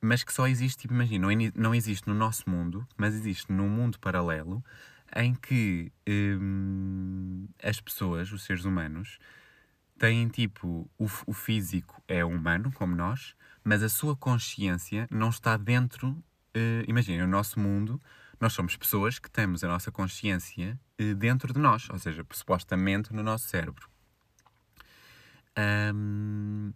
mas 0.00 0.22
que 0.22 0.32
só 0.32 0.46
existe, 0.46 0.82
tipo, 0.82 0.94
imagina, 0.94 1.26
não, 1.54 1.74
existe 1.74 2.08
no 2.08 2.14
nosso 2.14 2.48
mundo, 2.48 2.86
mas 2.96 3.14
existe 3.14 3.52
num 3.52 3.68
mundo 3.68 3.98
paralelo 3.98 4.64
em 5.16 5.34
que 5.34 5.92
um, 6.08 7.46
as 7.62 7.80
pessoas, 7.80 8.30
os 8.32 8.44
seres 8.44 8.64
humanos, 8.64 9.18
têm 9.98 10.28
tipo 10.28 10.88
o, 10.98 11.08
o 11.26 11.32
físico 11.32 12.02
é 12.06 12.24
humano, 12.24 12.72
como 12.72 12.94
nós, 12.94 13.34
mas 13.64 13.82
a 13.82 13.88
sua 13.88 14.16
consciência 14.16 15.06
não 15.10 15.28
está 15.28 15.56
dentro. 15.56 16.10
Uh, 16.54 16.84
Imaginem, 16.86 17.22
o 17.22 17.28
nosso 17.28 17.58
mundo, 17.58 18.00
nós 18.40 18.52
somos 18.52 18.76
pessoas 18.76 19.18
que 19.18 19.30
temos 19.30 19.62
a 19.64 19.68
nossa 19.68 19.90
consciência 19.90 20.78
uh, 21.00 21.14
dentro 21.14 21.52
de 21.52 21.58
nós, 21.58 21.88
ou 21.90 21.98
seja, 21.98 22.26
supostamente 22.32 23.12
no 23.12 23.22
nosso 23.22 23.48
cérebro. 23.48 23.88
Um, 25.94 26.72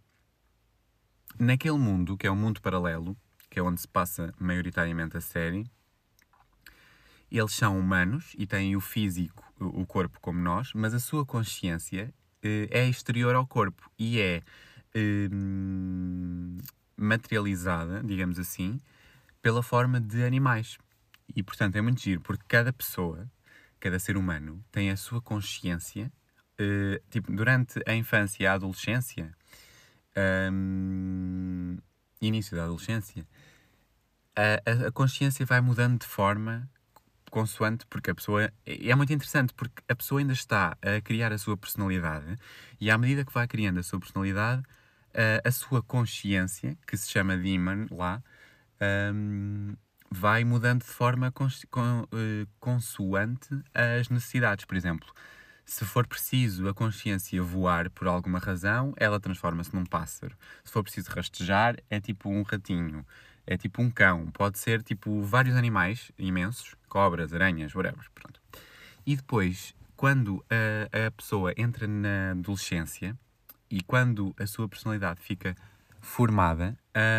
naquele 1.38 1.78
mundo, 1.78 2.16
que 2.16 2.26
é 2.26 2.30
o 2.30 2.34
um 2.34 2.36
mundo 2.36 2.60
paralelo, 2.60 3.16
que 3.50 3.58
é 3.58 3.62
onde 3.62 3.80
se 3.80 3.88
passa 3.88 4.34
maioritariamente 4.38 5.16
a 5.16 5.20
série, 5.20 5.70
eles 7.30 7.52
são 7.52 7.78
humanos 7.78 8.34
e 8.38 8.46
têm 8.46 8.76
o 8.76 8.80
físico, 8.80 9.44
o 9.58 9.84
corpo 9.84 10.20
como 10.20 10.38
nós, 10.38 10.72
mas 10.74 10.94
a 10.94 11.00
sua 11.00 11.26
consciência 11.26 12.14
uh, 12.44 12.68
é 12.70 12.88
exterior 12.88 13.34
ao 13.34 13.46
corpo 13.46 13.90
e 13.98 14.20
é 14.20 14.42
Hum, 14.96 16.56
materializada, 16.96 18.02
digamos 18.02 18.38
assim, 18.38 18.80
pela 19.42 19.62
forma 19.62 20.00
de 20.00 20.24
animais. 20.24 20.78
E 21.34 21.42
portanto 21.42 21.76
é 21.76 21.80
muito 21.80 22.00
giro, 22.00 22.20
porque 22.20 22.44
cada 22.48 22.72
pessoa, 22.72 23.30
cada 23.78 23.98
ser 23.98 24.16
humano, 24.16 24.64
tem 24.70 24.90
a 24.90 24.96
sua 24.96 25.20
consciência. 25.20 26.12
Uh, 26.58 26.98
tipo, 27.10 27.30
durante 27.30 27.80
a 27.86 27.94
infância 27.94 28.42
e 28.42 28.46
a 28.46 28.54
adolescência, 28.54 29.30
um, 30.50 31.76
início 32.20 32.56
da 32.56 32.64
adolescência, 32.64 33.26
a, 34.34 34.86
a, 34.86 34.92
consciência 34.92 35.44
vai 35.44 35.60
mudando 35.60 36.00
de 36.00 36.06
forma 36.06 36.68
consoante, 37.30 37.86
porque 37.86 38.10
a 38.10 38.14
pessoa. 38.14 38.50
É 38.64 38.94
muito 38.94 39.12
interessante, 39.12 39.52
porque 39.54 39.82
a 39.88 39.94
pessoa 39.94 40.20
ainda 40.20 40.32
está 40.32 40.76
a 40.80 41.00
criar 41.02 41.32
a 41.32 41.38
sua 41.38 41.56
personalidade 41.56 42.38
e 42.80 42.90
à 42.90 42.96
medida 42.96 43.24
que 43.24 43.32
vai 43.32 43.46
criando 43.46 43.78
a 43.78 43.82
sua 43.82 44.00
personalidade, 44.00 44.62
a 45.44 45.50
sua 45.50 45.82
consciência, 45.82 46.76
que 46.86 46.96
se 46.96 47.10
chama 47.10 47.36
Demon 47.36 47.86
lá, 47.90 48.22
um, 49.14 49.74
vai 50.10 50.44
mudando 50.44 50.82
de 50.82 50.86
forma 50.86 51.32
cons 51.32 51.64
con 51.70 52.02
uh, 52.02 52.46
consoante 52.60 53.48
as 53.74 54.08
necessidades. 54.08 54.64
Por 54.64 54.76
exemplo, 54.76 55.12
se 55.64 55.84
for 55.84 56.06
preciso 56.06 56.68
a 56.68 56.74
consciência 56.74 57.42
voar 57.42 57.90
por 57.90 58.06
alguma 58.06 58.38
razão, 58.38 58.94
ela 58.96 59.18
transforma-se 59.18 59.74
num 59.74 59.84
pássaro. 59.84 60.36
Se 60.64 60.72
for 60.72 60.82
preciso 60.82 61.10
rastejar, 61.10 61.76
é 61.90 62.00
tipo 62.00 62.28
um 62.28 62.42
ratinho. 62.42 63.04
É 63.46 63.56
tipo 63.56 63.82
um 63.82 63.90
cão. 63.90 64.30
Pode 64.32 64.58
ser 64.58 64.82
tipo 64.82 65.22
vários 65.22 65.56
animais 65.56 66.10
imensos, 66.18 66.74
cobras, 66.88 67.32
aranhas, 67.32 67.74
whatever. 67.74 68.04
Pronto. 68.14 68.40
E 69.04 69.16
depois, 69.16 69.74
quando 69.96 70.44
a, 70.50 71.06
a 71.06 71.10
pessoa 71.10 71.52
entra 71.56 71.86
na 71.86 72.32
adolescência, 72.32 73.16
e 73.70 73.82
quando 73.82 74.34
a 74.38 74.46
sua 74.46 74.68
personalidade 74.68 75.20
fica 75.20 75.56
formada, 76.00 76.78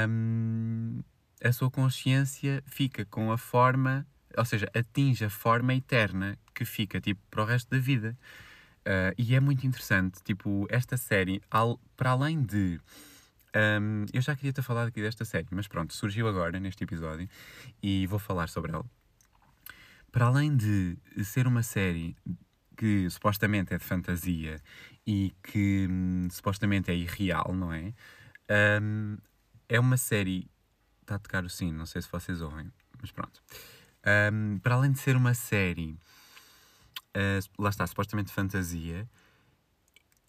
hum, 0.10 1.01
a 1.43 1.51
sua 1.51 1.69
consciência 1.69 2.63
fica 2.65 3.05
com 3.05 3.31
a 3.31 3.38
forma, 3.38 4.05
ou 4.36 4.45
seja, 4.45 4.69
atinge 4.73 5.25
a 5.25 5.29
forma 5.29 5.73
eterna 5.73 6.38
que 6.53 6.65
fica 6.65 6.99
tipo 6.99 7.21
para 7.29 7.43
o 7.43 7.45
resto 7.45 7.69
da 7.69 7.79
vida. 7.79 8.17
Uh, 8.88 9.12
e 9.17 9.36
é 9.36 9.39
muito 9.39 9.67
interessante, 9.67 10.23
tipo, 10.23 10.65
esta 10.69 10.95
série, 10.95 11.41
para 11.95 12.12
além 12.12 12.41
de. 12.41 12.79
Um, 13.53 14.05
eu 14.13 14.21
já 14.21 14.36
queria 14.36 14.53
ter 14.53 14.62
falado 14.62 14.88
aqui 14.88 15.01
desta 15.01 15.25
série, 15.25 15.47
mas 15.51 15.67
pronto, 15.67 15.93
surgiu 15.93 16.27
agora 16.27 16.60
neste 16.60 16.83
episódio 16.83 17.27
e 17.83 18.07
vou 18.07 18.19
falar 18.19 18.47
sobre 18.47 18.71
ela. 18.71 18.86
Para 20.12 20.27
além 20.27 20.55
de 20.55 20.97
ser 21.23 21.47
uma 21.47 21.63
série 21.63 22.15
que 22.77 23.10
supostamente 23.10 23.73
é 23.73 23.77
de 23.77 23.83
fantasia 23.83 24.62
e 25.07 25.33
que 25.41 25.87
hum, 25.89 26.27
supostamente 26.29 26.91
é 26.91 26.95
irreal, 26.95 27.55
não 27.55 27.71
é? 27.71 27.93
Um, 28.81 29.17
é 29.69 29.79
uma 29.79 29.95
série. 29.95 30.51
Está 31.01 31.15
a 31.15 31.19
tocar 31.19 31.45
o 31.45 31.49
sino, 31.49 31.77
não 31.77 31.85
sei 31.85 32.01
se 32.01 32.11
vocês 32.11 32.41
ouvem, 32.41 32.69
mas 33.01 33.11
pronto. 33.11 33.41
Um, 34.33 34.59
para 34.59 34.75
além 34.75 34.91
de 34.91 34.99
ser 34.99 35.15
uma 35.15 35.33
série, 35.33 35.97
uh, 37.15 37.61
lá 37.61 37.69
está, 37.69 37.87
supostamente 37.87 38.33
fantasia, 38.33 39.09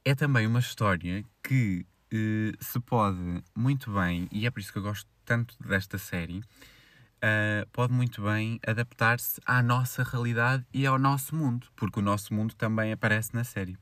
é 0.04 0.14
também 0.14 0.46
uma 0.46 0.60
história 0.60 1.24
que 1.42 1.84
uh, 2.12 2.64
se 2.64 2.78
pode 2.78 3.42
muito 3.56 3.92
bem, 3.92 4.28
e 4.30 4.46
é 4.46 4.50
por 4.52 4.60
isso 4.60 4.72
que 4.72 4.78
eu 4.78 4.82
gosto 4.82 5.10
tanto 5.24 5.56
desta 5.60 5.98
série, 5.98 6.38
uh, 6.38 7.66
pode 7.72 7.92
muito 7.92 8.22
bem 8.22 8.60
adaptar-se 8.64 9.40
à 9.44 9.60
nossa 9.60 10.04
realidade 10.04 10.64
e 10.72 10.86
ao 10.86 10.96
nosso 10.96 11.34
mundo, 11.34 11.66
porque 11.74 11.98
o 11.98 12.02
nosso 12.02 12.32
mundo 12.32 12.54
também 12.54 12.92
aparece 12.92 13.34
na 13.34 13.42
série. 13.42 13.76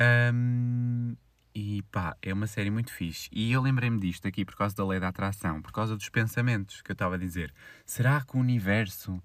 Um, 0.00 1.16
e 1.54 1.82
pá, 1.82 2.16
é 2.20 2.32
uma 2.32 2.46
série 2.46 2.70
muito 2.70 2.92
fixe. 2.92 3.28
E 3.32 3.52
eu 3.52 3.62
lembrei-me 3.62 4.00
disto 4.00 4.26
aqui 4.26 4.44
por 4.44 4.56
causa 4.56 4.74
da 4.74 4.84
lei 4.84 4.98
da 4.98 5.08
atração, 5.08 5.62
por 5.62 5.72
causa 5.72 5.96
dos 5.96 6.08
pensamentos 6.08 6.82
que 6.82 6.90
eu 6.90 6.94
estava 6.94 7.14
a 7.14 7.18
dizer. 7.18 7.54
Será 7.86 8.20
que 8.20 8.36
o 8.36 8.40
universo 8.40 9.22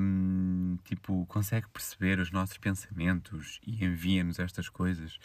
um, 0.00 0.76
tipo, 0.84 1.24
consegue 1.26 1.68
perceber 1.68 2.18
os 2.18 2.30
nossos 2.30 2.58
pensamentos 2.58 3.60
e 3.66 3.84
envia-nos 3.84 4.38
estas 4.38 4.68
coisas? 4.68 5.18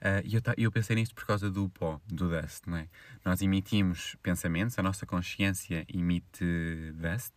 Uh, 0.00 0.24
e 0.24 0.34
eu, 0.34 0.42
eu 0.56 0.72
pensei 0.72 0.96
nisto 0.96 1.14
por 1.14 1.26
causa 1.26 1.50
do 1.50 1.68
pó, 1.68 2.00
do 2.08 2.28
dust, 2.30 2.66
não 2.66 2.78
é? 2.78 2.88
Nós 3.24 3.42
emitimos 3.42 4.16
pensamentos, 4.22 4.78
a 4.78 4.82
nossa 4.82 5.06
consciência 5.06 5.84
emite 5.92 6.44
dust. 6.94 7.34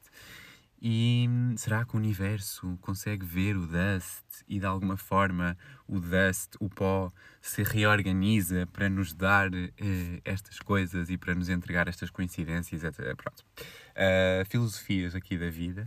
E 0.86 1.30
será 1.56 1.86
que 1.86 1.96
o 1.96 1.98
universo 1.98 2.78
consegue 2.82 3.26
ver 3.26 3.56
o 3.56 3.66
dust 3.66 4.44
e 4.50 4.60
de 4.60 4.66
alguma 4.66 4.98
forma 4.98 5.58
o 5.88 5.98
dust, 5.98 6.56
o 6.60 6.70
pó, 6.70 7.10
se 7.42 7.64
reorganiza 7.64 8.68
para 8.68 8.90
nos 8.90 9.14
dar 9.14 9.50
uh, 9.50 10.22
estas 10.26 10.60
coisas 10.60 11.10
e 11.10 11.18
para 11.18 11.34
nos 11.34 11.48
entregar 11.48 11.88
estas 11.88 12.10
coincidências, 12.10 12.84
etc. 12.84 13.16
Pronto. 13.16 13.46
Uh, 13.92 14.44
filosofias 14.50 15.16
aqui 15.16 15.38
da 15.38 15.50
vida. 15.50 15.86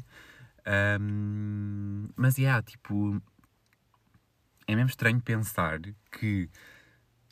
Um, 0.99 2.09
mas, 2.17 2.39
é, 2.39 2.43
yeah, 2.43 2.63
tipo, 2.63 3.21
é 4.67 4.75
mesmo 4.75 4.89
estranho 4.89 5.21
pensar 5.21 5.79
que 6.11 6.49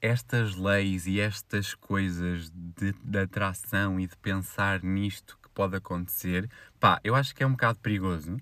estas 0.03 0.55
leis 0.55 1.07
e 1.07 1.19
estas 1.19 1.75
coisas 1.75 2.51
de, 2.51 2.93
de 2.93 3.19
atração 3.19 3.99
e 3.99 4.07
de 4.07 4.17
pensar 4.19 4.83
nisto 4.83 5.39
pode 5.55 5.77
acontecer. 5.77 6.51
Pá, 6.81 7.01
eu 7.05 7.15
acho 7.15 7.35
que 7.35 7.43
é 7.43 7.47
um 7.47 7.53
bocado 7.53 7.79
perigoso, 7.81 8.37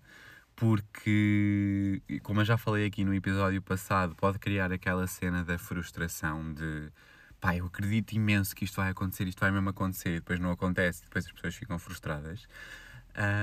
porque, 0.56 2.02
como 2.22 2.40
eu 2.40 2.44
já 2.44 2.56
falei 2.56 2.86
aqui 2.86 3.04
no 3.04 3.14
episódio 3.14 3.60
passado, 3.62 4.14
pode 4.16 4.38
criar 4.38 4.72
aquela 4.72 5.06
cena 5.06 5.44
da 5.44 5.58
frustração 5.58 6.52
de 6.54 6.90
pá, 7.40 7.56
eu 7.56 7.66
acredito 7.66 8.12
imenso 8.12 8.54
que 8.54 8.64
isto 8.64 8.76
vai 8.76 8.90
acontecer, 8.90 9.26
isto 9.26 9.40
vai 9.40 9.50
mesmo 9.50 9.68
acontecer, 9.68 10.10
e 10.10 10.20
depois 10.20 10.38
não 10.38 10.52
acontece, 10.52 11.02
depois 11.02 11.26
as 11.26 11.32
pessoas 11.32 11.56
ficam 11.56 11.78
frustradas. 11.78 12.46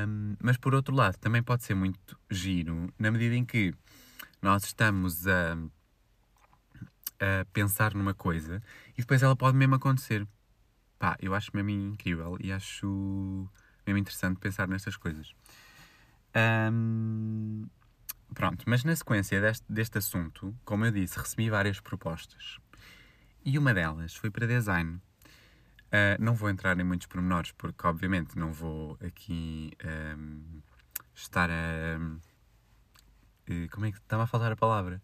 Um, 0.07 0.35
mas 0.41 0.57
por 0.57 0.73
outro 0.73 0.95
lado, 0.95 1.17
também 1.17 1.43
pode 1.43 1.63
ser 1.63 1.75
muito 1.75 2.17
giro, 2.29 2.91
na 2.97 3.11
medida 3.11 3.35
em 3.35 3.43
que 3.43 3.73
nós 4.41 4.63
estamos 4.63 5.27
a, 5.27 5.57
a 7.19 7.45
pensar 7.51 7.93
numa 7.93 8.13
coisa 8.13 8.63
e 8.93 9.01
depois 9.01 9.21
ela 9.21 9.35
pode 9.35 9.57
mesmo 9.57 9.75
acontecer. 9.75 10.25
Pá, 10.99 11.17
eu 11.21 11.33
acho 11.33 11.49
mesmo 11.55 11.69
incrível 11.69 12.37
e 12.41 12.51
acho 12.51 13.49
mesmo 13.87 13.97
interessante 13.97 14.37
pensar 14.37 14.67
nestas 14.67 14.97
coisas. 14.97 15.33
Um, 16.35 17.65
pronto, 18.35 18.65
mas 18.67 18.83
na 18.83 18.95
sequência 18.95 19.41
deste, 19.41 19.65
deste 19.71 19.97
assunto, 19.97 20.53
como 20.65 20.85
eu 20.85 20.91
disse, 20.91 21.17
recebi 21.17 21.49
várias 21.49 21.79
propostas. 21.79 22.59
E 23.43 23.57
uma 23.57 23.73
delas 23.73 24.13
foi 24.13 24.29
para 24.29 24.45
design. 24.45 25.01
Uh, 25.87 26.19
não 26.19 26.35
vou 26.35 26.49
entrar 26.49 26.79
em 26.79 26.83
muitos 26.83 27.07
pormenores, 27.07 27.51
porque 27.53 27.87
obviamente 27.87 28.37
não 28.37 28.51
vou 28.51 28.97
aqui 29.01 29.71
um, 30.17 30.61
estar 31.15 31.49
a. 31.49 31.97
Uh, 33.49 33.67
como 33.71 33.85
é 33.87 33.91
que 33.91 33.97
estava 33.97 34.23
a 34.23 34.27
faltar 34.27 34.51
a 34.51 34.55
palavra? 34.55 35.01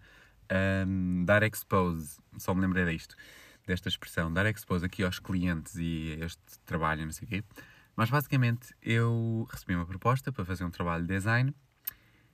Um, 0.88 1.26
dar 1.26 1.42
expose, 1.42 2.20
só 2.38 2.54
me 2.54 2.62
lembrei 2.62 2.86
disto, 2.86 3.16
desta 3.66 3.90
expressão, 3.90 4.32
dar 4.32 4.46
expose 4.46 4.86
aqui 4.86 5.04
aos 5.04 5.20
clientes 5.20 5.76
e 5.76 6.18
este 6.22 6.60
trabalho, 6.66 7.06
não 7.06 7.12
sei 7.12 7.26
o 7.26 7.30
quê. 7.30 7.44
Mas 7.96 8.10
basicamente 8.10 8.76
eu 8.82 9.48
recebi 9.50 9.76
uma 9.76 9.86
proposta 9.86 10.32
para 10.32 10.46
fazer 10.46 10.64
um 10.64 10.72
trabalho 10.72 11.04
de 11.04 11.14
design, 11.14 11.54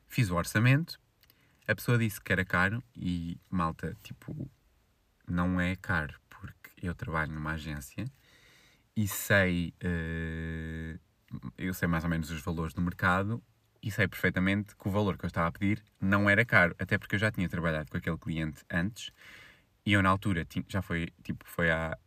fiz 0.08 0.30
o 0.30 0.36
orçamento, 0.36 1.00
a 1.68 1.76
pessoa 1.76 1.98
disse 1.98 2.20
que 2.20 2.34
era 2.34 2.44
caro 2.44 2.84
e 2.96 3.40
malta, 3.50 3.96
tipo, 4.04 4.50
não 5.28 5.62
é 5.62 5.76
caro, 5.76 6.20
porque 6.30 6.72
eu 6.82 6.94
trabalho 6.96 7.32
numa 7.32 7.52
agência 7.52 8.06
e 8.96 9.08
sei, 9.08 9.74
uh, 9.84 11.00
eu 11.58 11.74
sei 11.74 11.88
mais 11.88 12.04
ou 12.04 12.10
menos 12.10 12.30
os 12.30 12.42
valores 12.42 12.74
do 12.74 12.82
mercado 12.82 13.42
e 13.82 13.90
sei 13.90 14.08
perfeitamente 14.08 14.76
que 14.76 14.88
o 14.88 14.92
valor 14.92 15.18
que 15.18 15.26
eu 15.26 15.28
estava 15.28 15.48
a 15.48 15.52
pedir 15.52 15.84
não 16.00 16.30
era 16.30 16.44
caro, 16.44 16.76
até 16.78 16.98
porque 16.98 17.16
eu 17.16 17.20
já 17.20 17.32
tinha 17.32 17.48
trabalhado 17.48 17.90
com 17.90 17.98
aquele 17.98 18.18
cliente 18.18 18.64
antes 18.70 19.12
e 19.86 19.94
eu 19.94 20.02
na 20.02 20.10
altura 20.10 20.48
já 20.68 20.82
foi, 20.82 21.10
tipo, 21.24 21.46
foi 21.48 21.72
há... 21.72 21.98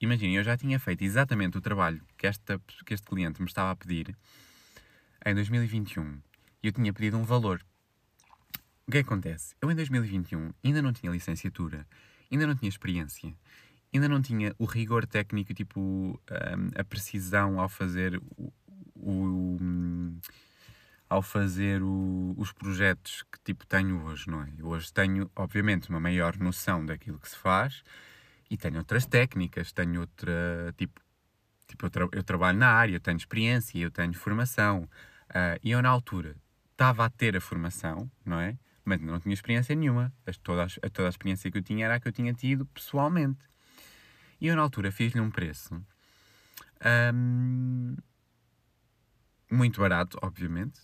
Imaginem, 0.00 0.36
eu 0.36 0.44
já 0.44 0.56
tinha 0.56 0.78
feito 0.78 1.02
exatamente 1.02 1.56
o 1.56 1.60
trabalho 1.60 2.02
que, 2.16 2.26
esta, 2.26 2.60
que 2.84 2.92
este 2.92 3.06
cliente 3.06 3.40
me 3.40 3.48
estava 3.48 3.70
a 3.70 3.76
pedir 3.76 4.16
em 5.24 5.34
2021 5.34 6.20
e 6.62 6.66
eu 6.66 6.72
tinha 6.72 6.92
pedido 6.92 7.16
um 7.16 7.24
valor. 7.24 7.64
O 8.86 8.90
que 8.90 8.98
é 8.98 9.00
acontece? 9.00 9.54
Eu 9.60 9.70
em 9.70 9.74
2021 9.74 10.52
ainda 10.62 10.80
não 10.82 10.92
tinha 10.92 11.10
licenciatura, 11.10 11.86
ainda 12.30 12.46
não 12.46 12.54
tinha 12.54 12.68
experiência, 12.68 13.34
ainda 13.92 14.08
não 14.08 14.22
tinha 14.22 14.54
o 14.58 14.64
rigor 14.64 15.06
técnico, 15.06 15.52
tipo, 15.54 15.80
um, 15.80 16.18
a 16.78 16.84
precisão 16.84 17.58
ao 17.58 17.68
fazer 17.68 18.16
o, 18.36 18.52
o 18.94 19.58
um, 19.60 20.20
ao 21.08 21.22
fazer 21.22 21.82
o, 21.82 22.34
os 22.36 22.52
projetos 22.52 23.24
que 23.30 23.38
tipo 23.44 23.66
tenho 23.66 24.04
hoje, 24.04 24.28
não 24.28 24.42
é? 24.42 24.52
Eu 24.58 24.68
hoje 24.68 24.92
tenho, 24.92 25.30
obviamente, 25.36 25.88
uma 25.88 26.00
maior 26.00 26.36
noção 26.38 26.84
daquilo 26.84 27.18
que 27.18 27.28
se 27.28 27.36
faz 27.36 27.82
e 28.50 28.56
tenho 28.56 28.78
outras 28.78 29.06
técnicas, 29.06 29.72
tenho 29.72 30.00
outra, 30.00 30.74
tipo, 30.76 31.00
tipo 31.66 31.86
eu, 31.86 31.90
tra 31.90 32.08
eu 32.12 32.22
trabalho 32.22 32.58
na 32.58 32.68
área, 32.68 32.94
eu 32.94 33.00
tenho 33.00 33.16
experiência, 33.16 33.78
eu 33.78 33.90
tenho 33.90 34.14
formação. 34.14 34.88
Uh, 35.30 35.58
e 35.62 35.70
eu, 35.72 35.82
na 35.82 35.88
altura, 35.88 36.36
estava 36.72 37.04
a 37.04 37.10
ter 37.10 37.36
a 37.36 37.40
formação, 37.40 38.10
não 38.24 38.40
é? 38.40 38.58
Mas 38.84 39.00
não 39.00 39.18
tinha 39.18 39.34
experiência 39.34 39.74
nenhuma. 39.74 40.12
Toda 40.42 40.64
a, 40.64 40.90
toda 40.90 41.08
a 41.08 41.10
experiência 41.10 41.50
que 41.50 41.58
eu 41.58 41.62
tinha 41.62 41.86
era 41.86 41.96
a 41.96 42.00
que 42.00 42.06
eu 42.08 42.12
tinha 42.12 42.32
tido 42.32 42.66
pessoalmente. 42.66 43.44
E 44.40 44.46
eu, 44.46 44.56
na 44.56 44.62
altura, 44.62 44.92
fiz-lhe 44.92 45.20
um 45.20 45.30
preço 45.30 45.82
um, 47.14 47.96
muito 49.50 49.80
barato, 49.80 50.18
obviamente. 50.22 50.80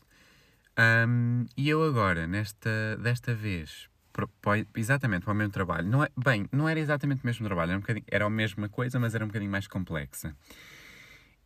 Um, 0.78 1.44
e 1.56 1.68
eu 1.68 1.82
agora, 1.82 2.26
nesta, 2.26 2.96
desta 2.96 3.34
vez, 3.34 3.88
exatamente 4.76 5.24
para 5.24 5.32
o 5.32 5.36
mesmo 5.36 5.52
trabalho, 5.52 5.88
não 5.88 6.02
é, 6.02 6.08
bem, 6.16 6.46
não 6.50 6.68
era 6.68 6.80
exatamente 6.80 7.22
o 7.22 7.26
mesmo 7.26 7.46
trabalho, 7.46 7.72
era, 7.72 7.78
um 7.78 8.02
era 8.06 8.26
a 8.26 8.30
mesma 8.30 8.68
coisa, 8.68 8.98
mas 8.98 9.14
era 9.14 9.24
um 9.24 9.28
bocadinho 9.28 9.50
mais 9.50 9.66
complexa. 9.66 10.34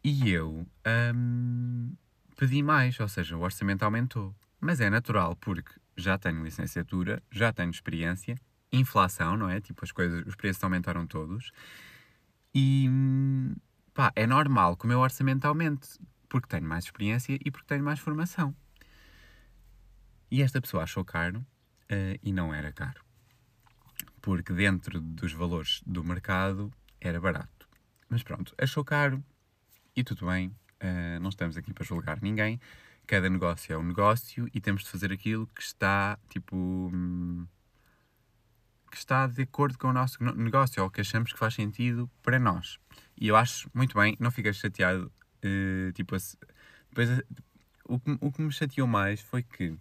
E 0.02 0.30
eu 0.30 0.66
um, 1.14 1.92
pedi 2.36 2.62
mais, 2.62 2.98
ou 3.00 3.08
seja, 3.08 3.36
o 3.36 3.40
orçamento 3.40 3.82
aumentou. 3.82 4.34
Mas 4.60 4.80
é 4.80 4.88
natural, 4.88 5.36
porque 5.36 5.72
já 5.96 6.16
tenho 6.16 6.42
licenciatura, 6.42 7.22
já 7.30 7.52
tenho 7.52 7.70
experiência, 7.70 8.36
inflação, 8.72 9.36
não 9.36 9.50
é? 9.50 9.60
Tipo, 9.60 9.84
as 9.84 9.92
coisas, 9.92 10.24
os 10.26 10.34
preços 10.34 10.62
aumentaram 10.62 11.06
todos. 11.06 11.50
E 12.54 12.88
pá, 13.92 14.12
é 14.14 14.26
normal 14.26 14.76
que 14.76 14.84
o 14.84 14.88
meu 14.88 15.00
orçamento 15.00 15.44
aumente, 15.44 15.88
porque 16.28 16.48
tenho 16.48 16.66
mais 16.66 16.84
experiência 16.84 17.38
e 17.44 17.50
porque 17.50 17.66
tenho 17.66 17.84
mais 17.84 17.98
formação. 17.98 18.54
E 20.30 20.42
esta 20.42 20.60
pessoa 20.60 20.82
achou 20.82 21.04
caro 21.04 21.40
uh, 21.40 22.18
e 22.22 22.32
não 22.32 22.52
era 22.52 22.72
caro. 22.72 23.04
Porque 24.20 24.52
dentro 24.52 25.00
dos 25.00 25.32
valores 25.32 25.80
do 25.86 26.02
mercado 26.02 26.72
era 27.00 27.20
barato. 27.20 27.68
Mas 28.08 28.22
pronto, 28.22 28.54
achou 28.58 28.84
caro 28.84 29.22
e 29.94 30.04
tudo 30.04 30.26
bem, 30.26 30.48
uh, 30.48 31.20
não 31.20 31.30
estamos 31.30 31.56
aqui 31.56 31.72
para 31.72 31.84
julgar 31.84 32.20
ninguém 32.20 32.60
cada 33.06 33.30
negócio 33.30 33.72
é 33.72 33.78
um 33.78 33.84
negócio 33.84 34.48
e 34.52 34.60
temos 34.60 34.82
de 34.82 34.90
fazer 34.90 35.12
aquilo 35.12 35.46
que 35.46 35.62
está, 35.62 36.18
tipo, 36.28 36.56
hum, 36.56 37.46
que 38.90 38.96
está 38.96 39.26
de 39.26 39.42
acordo 39.42 39.78
com 39.78 39.88
o 39.88 39.92
nosso 39.92 40.22
negócio 40.34 40.82
ou 40.82 40.90
que 40.90 41.00
achamos 41.00 41.32
que 41.32 41.38
faz 41.38 41.54
sentido 41.54 42.10
para 42.22 42.38
nós. 42.38 42.78
E 43.16 43.28
eu 43.28 43.36
acho 43.36 43.70
muito 43.72 43.96
bem, 43.98 44.16
não 44.18 44.30
fica 44.30 44.52
chateado, 44.52 45.12
uh, 45.44 45.92
tipo, 45.92 46.16
depois, 46.88 47.22
o, 47.84 48.00
que, 48.00 48.18
o 48.20 48.32
que 48.32 48.42
me 48.42 48.52
chateou 48.52 48.88
mais 48.88 49.20
foi 49.20 49.42
que, 49.42 49.76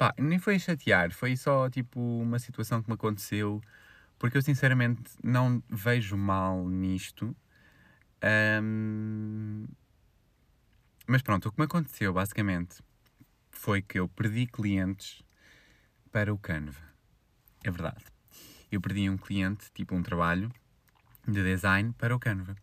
pá, 0.00 0.14
nem 0.18 0.38
foi 0.38 0.58
chatear, 0.58 1.12
foi 1.12 1.36
só, 1.36 1.68
tipo, 1.68 2.00
uma 2.00 2.38
situação 2.38 2.82
que 2.82 2.88
me 2.88 2.94
aconteceu, 2.94 3.60
porque 4.18 4.38
eu 4.38 4.40
sinceramente 4.40 5.02
não 5.22 5.62
vejo 5.68 6.16
mal 6.16 6.66
nisto. 6.66 7.36
Um, 8.62 9.66
mas 11.06 11.20
pronto, 11.20 11.48
o 11.50 11.52
que 11.52 11.60
me 11.60 11.66
aconteceu 11.66 12.14
basicamente 12.14 12.82
foi 13.50 13.82
que 13.82 14.00
eu 14.00 14.08
perdi 14.08 14.46
clientes 14.46 15.22
para 16.10 16.32
o 16.32 16.38
Canva. 16.38 16.80
É 17.62 17.70
verdade. 17.70 18.02
Eu 18.72 18.80
perdi 18.80 19.10
um 19.10 19.18
cliente, 19.18 19.70
tipo 19.74 19.94
um 19.94 20.02
trabalho 20.02 20.50
de 21.28 21.42
design 21.42 21.92
para 21.98 22.16
o 22.16 22.18
Canva. 22.18 22.56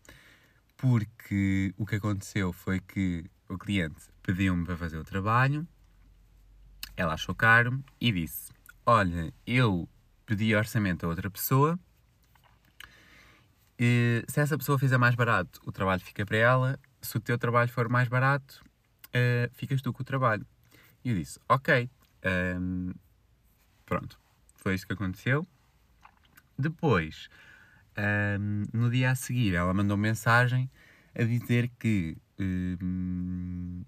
Porque 0.76 1.72
o 1.78 1.86
que 1.86 1.98
aconteceu 1.98 2.52
foi 2.52 2.80
que 2.80 3.30
o 3.48 3.60
cliente 3.60 4.10
pediu-me 4.24 4.66
para 4.66 4.76
fazer 4.76 4.98
o 4.98 5.04
trabalho, 5.04 5.68
ela 6.98 7.14
achou 7.14 7.34
caro 7.34 7.82
e 8.02 8.12
disse: 8.12 8.52
Olha, 8.86 9.32
eu 9.46 9.88
pedi 10.26 10.54
orçamento 10.54 11.06
a 11.06 11.10
outra 11.10 11.30
pessoa. 11.30 11.80
E, 13.80 14.26
se 14.28 14.42
essa 14.42 14.58
pessoa 14.58 14.80
fizer 14.80 14.98
mais 14.98 15.14
barato, 15.14 15.62
o 15.66 15.72
trabalho 15.72 16.02
fica 16.02 16.26
para 16.26 16.38
ela 16.38 16.80
se 17.02 17.16
o 17.16 17.20
teu 17.20 17.38
trabalho 17.38 17.70
for 17.70 17.88
mais 17.88 18.08
barato, 18.08 18.64
uh, 19.08 19.50
ficas 19.54 19.82
tu 19.82 19.94
com 19.94 20.02
o 20.02 20.06
trabalho. 20.06 20.46
E 21.04 21.12
eu 21.12 21.16
disse, 21.16 21.40
ok, 21.48 21.90
um, 22.60 22.92
pronto, 23.86 24.20
foi 24.56 24.76
isso 24.76 24.86
que 24.86 24.94
aconteceu. 24.94 25.48
Depois, 26.58 27.30
um, 28.40 28.64
no 28.74 28.90
dia 28.90 29.12
a 29.12 29.16
seguir, 29.16 29.56
ela 29.56 29.74
mandou 29.74 29.96
mensagem 29.96 30.70
a 31.16 31.24
dizer 31.24 31.70
que 31.80 32.18
um, 32.40 33.84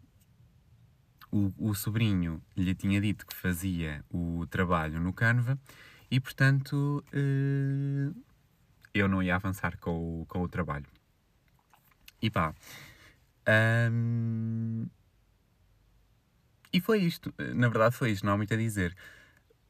o, 1.32 1.54
o 1.58 1.74
sobrinho 1.76 2.42
lhe 2.56 2.74
tinha 2.74 3.00
dito 3.00 3.26
que 3.26 3.36
fazia 3.36 4.04
o 4.10 4.46
trabalho 4.50 5.00
no 5.00 5.14
Canva 5.14 5.60
e, 6.10 6.20
portanto, 6.20 7.04
uh, 7.14 8.16
eu 8.94 9.08
não 9.08 9.22
ia 9.22 9.36
avançar 9.36 9.78
com 9.78 10.22
o, 10.22 10.26
com 10.26 10.42
o 10.42 10.48
trabalho. 10.48 10.88
E 12.22 12.30
pá, 12.30 12.54
um, 13.92 14.88
e 16.72 16.80
foi 16.80 17.00
isto. 17.00 17.34
Na 17.56 17.68
verdade, 17.68 17.96
foi 17.96 18.12
isto. 18.12 18.26
Não 18.26 18.34
há 18.34 18.38
muito 18.38 18.54
a 18.54 18.58
dizer. 18.58 18.96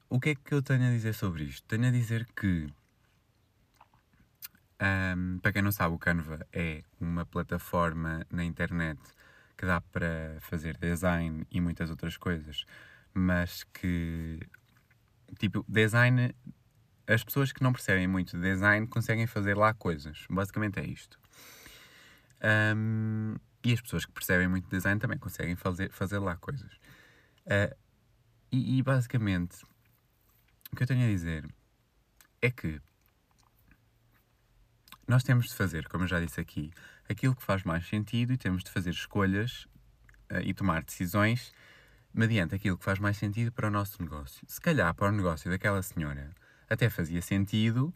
O 0.10 0.20
que 0.20 0.30
é 0.32 0.36
que 0.36 0.54
eu 0.54 0.62
tenho 0.62 0.88
a 0.88 0.92
dizer 0.92 1.14
sobre 1.14 1.44
isto? 1.44 1.66
Tenho 1.68 1.88
a 1.88 1.92
dizer 1.92 2.28
que, 2.36 2.68
um, 4.82 5.40
para 5.40 5.54
quem 5.54 5.62
não 5.62 5.72
sabe, 5.72 5.96
o 5.96 6.00
Canva 6.00 6.46
é 6.52 6.84
uma 7.00 7.26
plataforma 7.26 8.26
na 8.30 8.44
internet 8.44 9.00
que 9.60 9.66
dá 9.66 9.82
para 9.82 10.38
fazer 10.40 10.78
design 10.78 11.46
e 11.52 11.60
muitas 11.60 11.90
outras 11.90 12.16
coisas, 12.16 12.64
mas 13.14 13.66
que, 13.66 14.40
tipo, 15.38 15.66
design. 15.68 16.34
As 17.06 17.26
pessoas 17.26 17.52
que 17.52 17.62
não 17.62 17.74
percebem 17.74 18.08
muito 18.08 18.38
de 18.38 18.42
design 18.42 18.88
conseguem 18.88 19.28
fazer 19.28 19.58
lá 19.58 19.74
coisas. 19.74 20.26
Basicamente 20.30 20.80
é 20.80 20.86
isto. 20.86 21.20
Um, 22.42 23.36
E 23.62 23.74
as 23.74 23.82
pessoas 23.82 24.06
que 24.06 24.14
percebem 24.14 24.48
muito 24.48 24.64
de 24.64 24.72
design 24.72 24.98
também 24.98 25.18
conseguem 25.18 25.58
fazer, 25.58 25.92
fazer 25.92 26.20
lá 26.20 26.38
coisas. 26.38 26.72
Uh, 27.46 27.76
e, 28.50 28.78
e 28.78 28.82
basicamente, 28.84 29.66
o 30.72 30.76
que 30.78 30.84
eu 30.84 30.88
tenho 30.88 31.04
a 31.04 31.10
dizer 31.10 31.46
é 32.42 32.50
que 32.50 32.80
nós 35.10 35.24
temos 35.24 35.48
de 35.48 35.56
fazer, 35.56 35.88
como 35.88 36.04
eu 36.04 36.08
já 36.08 36.20
disse 36.20 36.40
aqui, 36.40 36.72
aquilo 37.10 37.36
que 37.36 37.42
faz 37.42 37.64
mais 37.64 37.88
sentido 37.88 38.32
e 38.32 38.38
temos 38.38 38.64
de 38.64 38.70
fazer 38.70 38.92
escolhas 38.92 39.68
uh, 40.32 40.40
e 40.44 40.54
tomar 40.54 40.84
decisões 40.84 41.52
mediante 42.14 42.54
aquilo 42.54 42.78
que 42.78 42.86
faz 42.86 43.00
mais 43.00 43.18
sentido 43.18 43.52
para 43.52 43.68
o 43.68 43.72
nosso 43.72 44.00
negócio. 44.04 44.46
Se 44.48 44.62
calhar 44.62 44.94
para 44.94 45.08
o 45.08 45.12
negócio 45.12 45.50
daquela 45.50 45.82
senhora 45.82 46.30
até 46.70 46.92
fazia 46.92 47.24
sentido, 47.24 47.92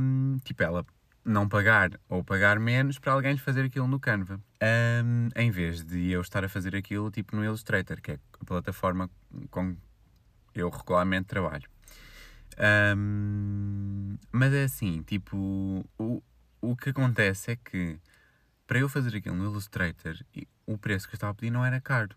um, 0.00 0.38
tipo, 0.42 0.62
ela 0.62 0.86
não 1.22 1.46
pagar 1.46 1.90
ou 2.08 2.24
pagar 2.24 2.58
menos 2.58 2.98
para 2.98 3.12
alguém 3.12 3.32
lhe 3.32 3.38
fazer 3.38 3.64
aquilo 3.64 3.86
no 3.86 4.00
Canva. 4.00 4.40
Um, 5.04 5.28
em 5.36 5.50
vez 5.50 5.84
de 5.84 6.10
eu 6.10 6.22
estar 6.22 6.42
a 6.42 6.48
fazer 6.48 6.74
aquilo 6.74 7.10
tipo 7.10 7.36
no 7.36 7.44
Illustrator, 7.44 8.00
que 8.00 8.12
é 8.12 8.18
a 8.40 8.44
plataforma 8.46 9.10
com 9.50 9.76
eu 10.54 10.70
regularmente 10.70 11.26
trabalho. 11.26 11.68
Um, 12.96 14.16
mas 14.32 14.52
é 14.52 14.64
assim, 14.64 15.02
tipo, 15.02 15.36
o, 15.98 16.22
o 16.60 16.76
que 16.76 16.90
acontece 16.90 17.52
é 17.52 17.56
que 17.56 17.98
para 18.66 18.78
eu 18.78 18.88
fazer 18.88 19.16
aquilo 19.16 19.36
no 19.36 19.44
Illustrator, 19.44 20.16
o 20.66 20.76
preço 20.76 21.06
que 21.06 21.14
eu 21.14 21.16
estava 21.16 21.30
a 21.30 21.34
pedir 21.34 21.50
não 21.50 21.64
era 21.64 21.80
caro. 21.80 22.16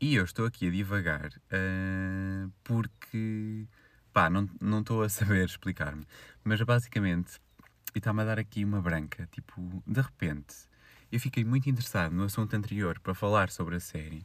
E 0.00 0.14
eu 0.14 0.24
estou 0.24 0.46
aqui 0.46 0.66
a 0.66 0.70
divagar 0.70 1.28
uh, 1.28 2.50
porque, 2.64 3.66
pá, 4.12 4.30
não, 4.30 4.48
não 4.60 4.80
estou 4.80 5.02
a 5.02 5.08
saber 5.08 5.44
explicar-me. 5.46 6.04
Mas 6.42 6.60
basicamente, 6.62 7.38
e 7.94 7.98
está-me 7.98 8.22
a 8.22 8.24
dar 8.24 8.38
aqui 8.38 8.64
uma 8.64 8.80
branca, 8.80 9.28
tipo, 9.30 9.82
de 9.86 10.00
repente, 10.00 10.54
eu 11.12 11.20
fiquei 11.20 11.44
muito 11.44 11.68
interessado 11.68 12.12
no 12.12 12.24
assunto 12.24 12.54
anterior 12.54 12.98
para 12.98 13.14
falar 13.14 13.50
sobre 13.50 13.76
a 13.76 13.80
série. 13.80 14.24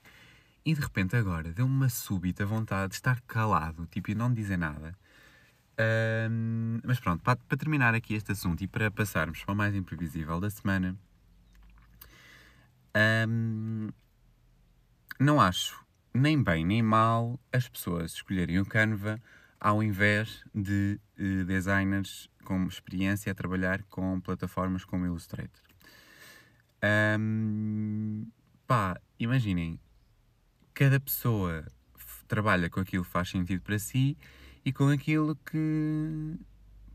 E 0.65 0.73
de 0.73 0.81
repente 0.81 1.15
agora 1.15 1.53
deu-me 1.53 1.73
uma 1.73 1.89
súbita 1.89 2.45
vontade 2.45 2.89
de 2.89 2.95
estar 2.95 3.21
calado, 3.21 3.85
tipo, 3.85 4.09
e 4.09 4.15
não 4.15 4.33
dizer 4.33 4.57
nada. 4.57 4.97
Uh, 5.73 6.81
mas 6.83 6.99
pronto, 6.99 7.21
para, 7.21 7.35
para 7.35 7.57
terminar 7.57 7.93
aqui 7.93 8.15
este 8.15 8.31
assunto 8.31 8.63
e 8.63 8.67
para 8.67 8.89
passarmos 8.89 9.43
para 9.43 9.53
o 9.53 9.55
mais 9.55 9.75
imprevisível 9.75 10.39
da 10.39 10.49
semana, 10.49 10.97
um, 13.27 13.89
não 15.19 15.39
acho 15.39 15.85
nem 16.13 16.41
bem 16.41 16.65
nem 16.65 16.81
mal 16.81 17.37
as 17.51 17.67
pessoas 17.67 18.13
escolherem 18.13 18.57
o 18.59 18.65
Canva 18.65 19.21
ao 19.59 19.83
invés 19.83 20.43
de 20.53 20.99
uh, 21.19 21.43
designers 21.43 22.29
com 22.45 22.65
experiência 22.67 23.31
a 23.31 23.35
trabalhar 23.35 23.83
com 23.83 24.21
plataformas 24.21 24.85
como 24.85 25.05
Illustrator. 25.05 25.61
Um, 27.19 28.27
pá, 28.67 28.99
imaginem, 29.19 29.79
cada 30.75 30.99
pessoa 30.99 31.65
trabalha 32.27 32.69
com 32.69 32.81
aquilo 32.81 33.05
que 33.05 33.09
faz 33.09 33.29
sentido 33.29 33.61
para 33.61 33.79
si 33.79 34.17
e 34.63 34.73
com 34.73 34.89
aquilo 34.89 35.35
que, 35.37 36.37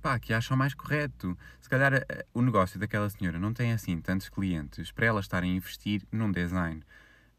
pá, 0.03 0.19
que 0.19 0.35
acham 0.35 0.57
mais 0.57 0.75
correto. 0.75 1.37
Se 1.61 1.69
calhar 1.69 1.95
eh, 1.95 2.27
o 2.35 2.43
negócio 2.43 2.79
daquela 2.79 3.09
senhora 3.09 3.39
não 3.39 3.55
tem 3.55 3.73
assim 3.73 4.01
tantos 4.01 4.29
clientes 4.29 4.93
para 4.93 5.07
ela 5.07 5.21
estarem 5.21 5.53
a 5.53 5.55
investir 5.55 6.03
num 6.13 6.31
design 6.31 6.83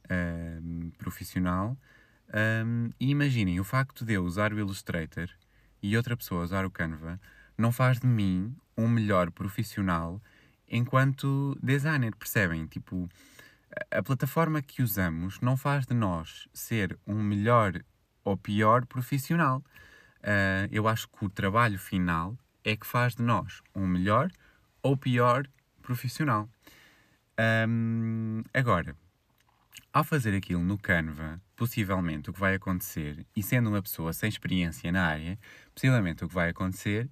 um, 0.09 0.89
profissional. 0.97 1.77
Um, 2.33 2.89
e 2.99 3.09
imaginem, 3.11 3.59
o 3.59 3.63
facto 3.63 4.03
de 4.03 4.13
eu 4.13 4.23
usar 4.23 4.51
o 4.51 4.59
Illustrator 4.59 5.29
e 5.83 5.95
outra 5.95 6.17
pessoa 6.17 6.43
usar 6.43 6.65
o 6.65 6.71
Canva 6.71 7.19
não 7.57 7.71
faz 7.71 7.99
de 7.99 8.07
mim 8.07 8.55
um 8.75 8.87
melhor 8.87 9.29
profissional 9.31 10.19
enquanto 10.71 11.57
designer, 11.61 12.15
percebem? 12.15 12.65
Tipo, 12.65 13.09
a 13.89 14.03
plataforma 14.03 14.61
que 14.61 14.81
usamos 14.81 15.39
não 15.39 15.55
faz 15.55 15.85
de 15.85 15.93
nós 15.93 16.47
ser 16.53 16.97
um 17.05 17.21
melhor 17.21 17.81
ou 18.23 18.37
pior 18.37 18.85
profissional. 18.85 19.63
Uh, 20.19 20.67
eu 20.71 20.87
acho 20.87 21.07
que 21.07 21.25
o 21.25 21.29
trabalho 21.29 21.79
final 21.79 22.37
é 22.63 22.75
que 22.75 22.85
faz 22.85 23.15
de 23.15 23.23
nós 23.23 23.61
um 23.75 23.87
melhor 23.87 24.29
ou 24.83 24.95
pior 24.95 25.47
profissional. 25.81 26.49
Um, 27.67 28.43
agora, 28.53 28.95
ao 29.91 30.03
fazer 30.03 30.35
aquilo 30.35 30.61
no 30.61 30.77
Canva, 30.77 31.41
possivelmente 31.55 32.29
o 32.29 32.33
que 32.33 32.39
vai 32.39 32.55
acontecer, 32.55 33.25
e 33.35 33.41
sendo 33.41 33.69
uma 33.69 33.81
pessoa 33.81 34.13
sem 34.13 34.29
experiência 34.29 34.91
na 34.91 35.05
área, 35.05 35.39
possivelmente 35.73 36.23
o 36.23 36.27
que 36.27 36.35
vai 36.35 36.49
acontecer 36.49 37.09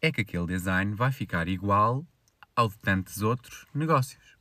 é 0.00 0.12
que 0.12 0.20
aquele 0.20 0.46
design 0.46 0.94
vai 0.94 1.10
ficar 1.10 1.48
igual 1.48 2.06
ao 2.54 2.68
de 2.68 2.78
tantos 2.78 3.22
outros 3.22 3.66
negócios. 3.74 4.35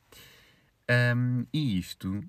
Um, 0.89 1.45
e 1.52 1.80
isto 1.80 2.24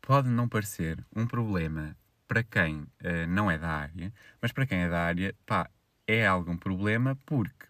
pode 0.00 0.28
não 0.28 0.48
parecer 0.48 1.04
um 1.14 1.26
problema 1.26 1.96
para 2.28 2.42
quem 2.42 2.80
uh, 2.82 3.26
não 3.28 3.50
é 3.50 3.58
da 3.58 3.68
área, 3.68 4.12
mas 4.40 4.52
para 4.52 4.66
quem 4.66 4.78
é 4.78 4.88
da 4.88 5.04
área, 5.04 5.34
pá, 5.44 5.68
é 6.06 6.26
algum 6.26 6.56
problema 6.56 7.16
porque 7.26 7.66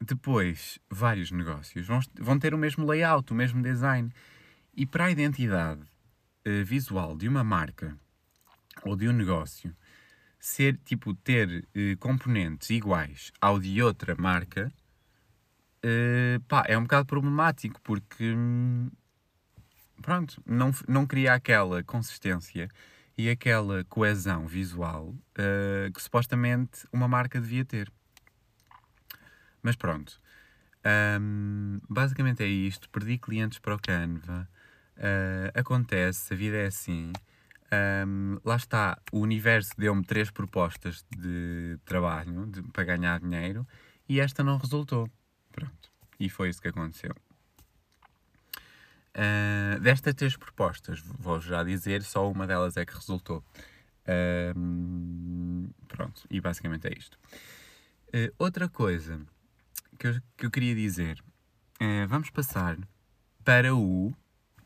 depois 0.00 0.78
vários 0.90 1.30
negócios 1.30 1.86
vão, 1.86 2.00
vão 2.20 2.38
ter 2.38 2.52
o 2.52 2.58
mesmo 2.58 2.86
layout, 2.86 3.32
o 3.32 3.36
mesmo 3.36 3.62
design. 3.62 4.12
E 4.76 4.84
para 4.84 5.06
a 5.06 5.10
identidade 5.10 5.80
uh, 5.80 6.64
visual 6.64 7.16
de 7.16 7.28
uma 7.28 7.42
marca 7.42 7.96
ou 8.82 8.96
de 8.96 9.08
um 9.08 9.12
negócio 9.12 9.74
ser 10.38 10.76
tipo 10.84 11.14
ter 11.14 11.48
uh, 11.74 11.96
componentes 11.98 12.68
iguais 12.68 13.32
ao 13.40 13.58
de 13.58 13.80
outra 13.82 14.14
marca, 14.14 14.70
uh, 15.84 16.40
pá, 16.48 16.64
é 16.66 16.76
um 16.76 16.82
bocado 16.82 17.06
problemático 17.06 17.80
porque 17.82 18.34
pronto, 20.02 20.42
não, 20.46 20.70
não 20.88 21.06
cria 21.06 21.34
aquela 21.34 21.82
consistência 21.82 22.68
e 23.16 23.30
aquela 23.30 23.84
coesão 23.84 24.46
visual 24.46 25.08
uh, 25.08 25.92
que 25.92 26.02
supostamente 26.02 26.86
uma 26.92 27.06
marca 27.06 27.40
devia 27.40 27.64
ter. 27.64 27.92
Mas 29.62 29.76
pronto. 29.76 30.20
Um, 31.20 31.80
basicamente 31.88 32.42
é 32.42 32.46
isto. 32.46 32.90
Perdi 32.90 33.16
clientes 33.16 33.58
para 33.58 33.74
o 33.74 33.78
Canva. 33.80 34.48
Uh, 34.96 35.58
acontece, 35.58 36.34
a 36.34 36.36
vida 36.36 36.56
é 36.56 36.66
assim. 36.66 37.12
Um, 38.06 38.38
lá 38.44 38.56
está, 38.56 39.00
o 39.10 39.20
universo 39.20 39.70
deu-me 39.76 40.04
três 40.04 40.30
propostas 40.30 41.04
de 41.16 41.78
trabalho 41.84 42.46
de, 42.46 42.62
para 42.62 42.84
ganhar 42.84 43.18
dinheiro 43.18 43.66
e 44.08 44.20
esta 44.20 44.44
não 44.44 44.58
resultou. 44.58 45.08
Pronto. 45.54 45.90
E 46.18 46.28
foi 46.28 46.48
isso 46.48 46.60
que 46.60 46.68
aconteceu. 46.68 47.14
Uh, 49.16 49.78
destas 49.78 50.12
três 50.14 50.36
propostas, 50.36 50.98
vou 50.98 51.40
já 51.40 51.62
dizer, 51.62 52.02
só 52.02 52.28
uma 52.28 52.48
delas 52.48 52.76
é 52.76 52.84
que 52.84 52.92
resultou. 52.92 53.44
Uh, 54.06 55.72
pronto, 55.86 56.26
e 56.28 56.40
basicamente 56.40 56.88
é 56.88 56.92
isto. 56.98 57.16
Uh, 58.08 58.34
outra 58.36 58.68
coisa 58.68 59.24
que 59.98 60.08
eu, 60.08 60.20
que 60.36 60.46
eu 60.46 60.50
queria 60.50 60.74
dizer, 60.74 61.22
vamos 62.08 62.30
passar 62.30 62.76
para 63.44 63.74
o 63.74 64.12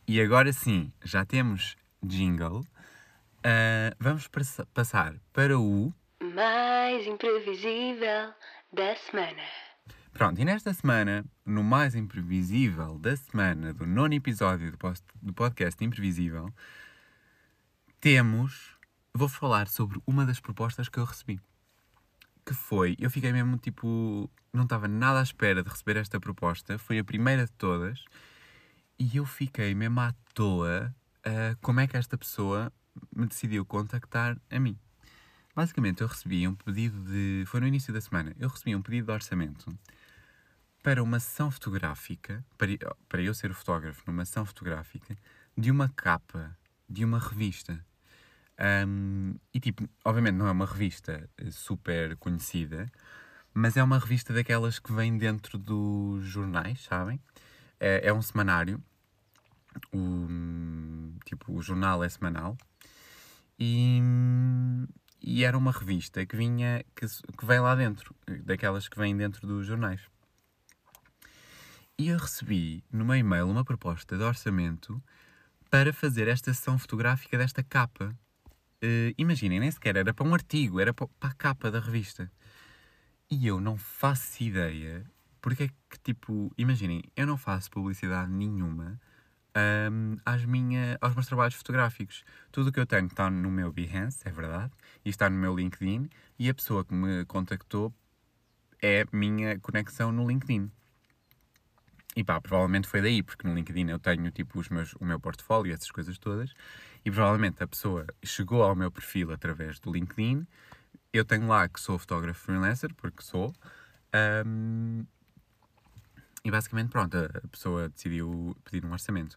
e 0.07 0.21
agora 0.21 0.51
sim, 0.53 0.91
já 1.05 1.27
temos 1.27 1.77
jingle. 2.03 2.65
Vamos 3.99 4.27
passar 4.73 5.17
para 5.33 5.59
o. 5.59 5.93
Mais 6.35 7.07
imprevisível 7.07 8.33
da 8.73 8.97
semana. 8.97 9.43
Pronto, 10.19 10.41
e 10.41 10.45
nesta 10.45 10.75
semana, 10.75 11.25
no 11.47 11.63
mais 11.63 11.95
imprevisível 11.95 12.99
da 12.99 13.17
semana, 13.17 13.73
do 13.73 13.87
nono 13.87 14.15
episódio 14.15 14.77
do, 15.23 15.33
podcast 15.33 15.85
Imprevisível, 15.85 16.53
temos. 18.01 18.77
Vou 19.15 19.29
falar 19.29 19.69
sobre 19.69 20.03
uma 20.05 20.27
das 20.27 20.41
propostas 20.41 20.89
que 20.89 20.99
eu 20.99 21.05
recebi. 21.05 21.41
Que 22.45 22.53
foi. 22.53 22.97
Eu 22.99 23.13
fiquei 23.13 23.33
mesmo 23.33 23.59
tipo. 23.59 24.29
Não 24.53 24.65
estava 24.65 24.89
nada 24.89 25.21
à 25.21 25.23
espera 25.23 25.63
de 25.63 25.71
receber 25.71 25.97
esta 25.97 26.19
proposta. 26.19 26.79
Foi 26.79 26.99
a 26.99 27.05
primeira 27.05 27.45
de 27.45 27.53
todas 27.53 28.05
e 28.99 29.19
eu 29.19 29.25
fiquei 29.25 29.73
mesmo 29.73 30.01
à 30.01 30.13
toa 30.35 30.93
uh, 31.19 31.57
como 31.63 31.79
é 31.79 31.87
que 31.87 31.97
esta 31.97 32.19
pessoa 32.19 32.73
me 33.15 33.29
decidiu 33.29 33.65
contactar 33.65 34.37
a 34.51 34.59
mim. 34.59 34.77
Basicamente, 35.55 36.01
eu 36.01 36.09
recebi 36.09 36.49
um 36.49 36.57
pedido 36.57 37.01
de. 37.05 37.45
Foi 37.47 37.61
no 37.61 37.69
início 37.69 37.93
da 37.93 38.01
semana. 38.01 38.35
Eu 38.37 38.49
recebi 38.49 38.75
um 38.75 38.83
pedido 38.83 39.07
de 39.07 39.13
orçamento 39.13 39.79
para 40.89 41.03
uma 41.03 41.21
sessão 41.21 41.51
fotográfica, 41.51 42.43
para, 42.57 42.71
para 43.11 43.21
eu 43.21 43.35
ser 43.35 43.53
fotógrafo 43.53 44.03
numa 44.07 44.25
sessão 44.25 44.47
fotográfica, 44.47 45.15
de 45.55 45.71
uma 45.71 45.91
capa 45.91 46.57
de 46.89 47.05
uma 47.05 47.19
revista. 47.19 47.85
Um, 48.89 49.35
e 49.53 49.61
tipo, 49.61 49.87
obviamente 50.03 50.37
não 50.37 50.49
é 50.49 50.51
uma 50.51 50.65
revista 50.65 51.29
eh, 51.37 51.51
super 51.51 52.17
conhecida, 52.17 52.91
mas 53.53 53.77
é 53.77 53.83
uma 53.83 53.99
revista 53.99 54.33
daquelas 54.33 54.79
que 54.79 54.91
vem 54.91 55.19
dentro 55.19 55.59
dos 55.59 56.25
jornais, 56.25 56.81
sabem? 56.85 57.21
É, 57.79 58.09
é 58.09 58.13
um 58.15 58.23
semanário 58.23 58.83
o, 59.93 61.19
tipo, 61.27 61.53
o 61.53 61.61
jornal 61.61 62.03
é 62.03 62.09
semanal 62.09 62.57
e, 63.59 64.01
e 65.21 65.45
era 65.45 65.59
uma 65.59 65.71
revista 65.71 66.25
que 66.25 66.35
vinha, 66.35 66.83
que, 66.97 67.05
que 67.07 67.45
vem 67.45 67.61
lá 67.61 67.75
dentro, 67.75 68.17
daquelas 68.43 68.89
que 68.89 68.99
vêm 68.99 69.15
dentro 69.15 69.47
dos 69.47 69.67
jornais. 69.67 70.01
E 72.01 72.11
eu 72.11 72.19
recebi 72.19 72.85
no 72.93 73.05
meu 73.05 73.17
e-mail 73.17 73.49
uma 73.49 73.65
proposta 73.65 74.17
de 74.17 74.23
orçamento 74.23 75.03
para 75.69 75.93
fazer 75.93 76.29
esta 76.29 76.55
sessão 76.55 76.79
fotográfica 76.79 77.37
desta 77.37 77.61
capa. 77.61 78.17
Uh, 78.81 79.13
imaginem, 79.19 79.59
nem 79.59 79.69
sequer 79.69 79.97
era 79.97 80.15
para 80.15 80.25
um 80.25 80.33
artigo, 80.33 80.79
era 80.79 80.95
para 80.95 81.09
a 81.21 81.35
capa 81.35 81.73
da 81.73 81.81
revista. 81.81 82.31
E 83.29 83.49
eu 83.49 83.61
não 83.61 83.77
faço 83.77 84.45
ideia 84.45 85.05
porque 85.41 85.65
é 85.65 85.69
que, 85.69 85.99
tipo, 86.05 86.53
imaginem, 86.57 87.03
eu 87.17 87.27
não 87.27 87.37
faço 87.37 87.69
publicidade 87.69 88.31
nenhuma 88.31 89.01
um, 89.91 90.17
às 90.25 90.45
minha, 90.45 90.97
aos 91.01 91.15
meus 91.15 91.27
trabalhos 91.27 91.57
fotográficos. 91.57 92.25
Tudo 92.53 92.69
o 92.69 92.73
que 92.73 92.79
eu 92.79 92.87
tenho 92.87 93.07
está 93.07 93.29
no 93.29 93.51
meu 93.51 93.73
Behance, 93.73 94.21
é 94.25 94.31
verdade, 94.31 94.73
e 95.05 95.09
está 95.09 95.29
no 95.29 95.37
meu 95.37 95.57
LinkedIn, 95.57 96.09
e 96.39 96.49
a 96.49 96.55
pessoa 96.55 96.85
que 96.85 96.95
me 96.95 97.25
contactou 97.25 97.93
é 98.81 99.05
minha 99.13 99.59
conexão 99.59 100.13
no 100.13 100.29
LinkedIn. 100.29 100.71
E 102.19 102.25
pá, 102.25 102.41
provavelmente 102.41 102.89
foi 102.89 103.01
daí, 103.01 103.23
porque 103.23 103.47
no 103.47 103.55
LinkedIn 103.55 103.91
eu 103.91 103.99
tenho 104.01 104.29
tipo 104.33 104.59
os 104.59 104.69
meus, 104.69 104.93
o 104.95 105.05
meu 105.05 105.21
portfólio, 105.21 105.73
essas 105.73 105.89
coisas 105.89 106.19
todas, 106.19 106.53
e 107.05 107.13
provavelmente 107.13 107.63
a 107.63 107.67
pessoa 107.69 108.05
chegou 108.25 108.65
ao 108.65 108.75
meu 108.75 108.91
perfil 108.91 109.31
através 109.31 109.79
do 109.79 109.93
LinkedIn. 109.93 110.45
Eu 111.13 111.25
tenho 111.25 111.47
lá 111.47 111.69
que 111.69 111.79
sou 111.79 111.97
fotógrafo 111.97 112.41
freelancer, 112.41 112.93
porque 112.97 113.23
sou. 113.23 113.55
Um, 114.45 115.07
e 116.45 116.51
basicamente, 116.51 116.91
pronto, 116.91 117.17
a 117.17 117.47
pessoa 117.47 117.89
decidiu 117.89 118.57
pedir 118.65 118.85
um 118.85 118.91
orçamento. 118.91 119.37